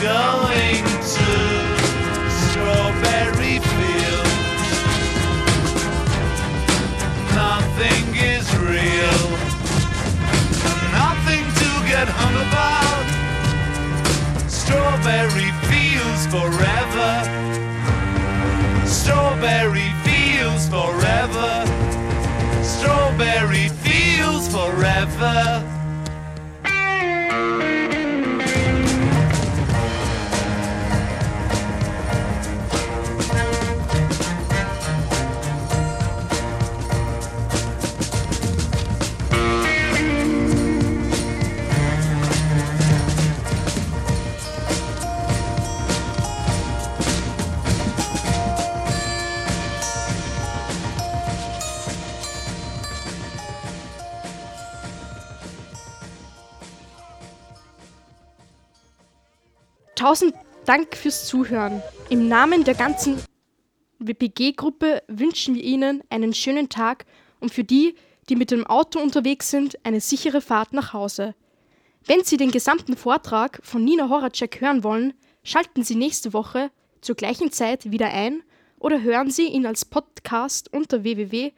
going 0.00 0.84
to 0.84 1.28
strawberry 2.46 3.58
fields. 3.58 4.70
Nothing 7.34 8.06
is 8.14 8.46
real, 8.58 9.22
nothing 10.94 11.44
to 11.60 11.70
get 11.88 12.06
hung 12.06 12.36
about. 12.46 13.06
Strawberry 14.48 15.50
fields 15.66 16.26
forever. 16.28 17.12
Strawberry 18.86 19.90
fields 20.04 20.68
forever. 20.68 21.66
Strawberry 22.62 23.68
fields 23.82 24.46
forever. 24.48 25.77
Tausend 60.08 60.32
Dank 60.64 60.96
fürs 60.96 61.26
Zuhören. 61.26 61.82
Im 62.08 62.28
Namen 62.28 62.64
der 62.64 62.72
ganzen 62.72 63.22
WPG-Gruppe 63.98 65.02
wünschen 65.06 65.54
wir 65.54 65.62
Ihnen 65.62 66.02
einen 66.08 66.32
schönen 66.32 66.70
Tag 66.70 67.04
und 67.40 67.52
für 67.52 67.62
die, 67.62 67.94
die 68.30 68.36
mit 68.36 68.50
dem 68.50 68.66
Auto 68.66 69.00
unterwegs 69.00 69.50
sind, 69.50 69.76
eine 69.84 70.00
sichere 70.00 70.40
Fahrt 70.40 70.72
nach 70.72 70.94
Hause. 70.94 71.34
Wenn 72.06 72.24
Sie 72.24 72.38
den 72.38 72.50
gesamten 72.50 72.96
Vortrag 72.96 73.60
von 73.62 73.84
Nina 73.84 74.08
Horacek 74.08 74.62
hören 74.62 74.82
wollen, 74.82 75.12
schalten 75.42 75.82
Sie 75.82 75.94
nächste 75.94 76.32
Woche 76.32 76.70
zur 77.02 77.14
gleichen 77.14 77.52
Zeit 77.52 77.92
wieder 77.92 78.08
ein 78.08 78.42
oder 78.78 79.02
hören 79.02 79.30
Sie 79.30 79.48
ihn 79.48 79.66
als 79.66 79.84
Podcast 79.84 80.72
unter 80.72 81.02
www.cba.fro.at 81.04 81.52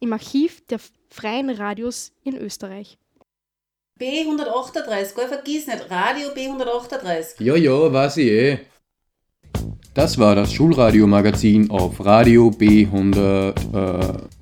im 0.00 0.12
Archiv 0.12 0.66
der 0.66 0.80
Freien 1.10 1.50
Radios 1.50 2.10
in 2.24 2.36
Österreich. 2.36 2.98
B138, 4.00 5.14
gell, 5.14 5.28
vergiss 5.28 5.66
nicht, 5.66 5.90
Radio 5.90 6.28
B138. 6.30 7.42
Ja, 7.42 7.54
ja, 7.54 7.92
weiß 7.92 8.16
ich 8.16 8.26
eh. 8.26 8.58
Das 9.92 10.16
war 10.18 10.34
das 10.34 10.52
Schulradio-Magazin 10.52 11.70
auf 11.70 12.04
Radio 12.04 12.48
B100. 12.48 13.54
Äh 13.74 14.39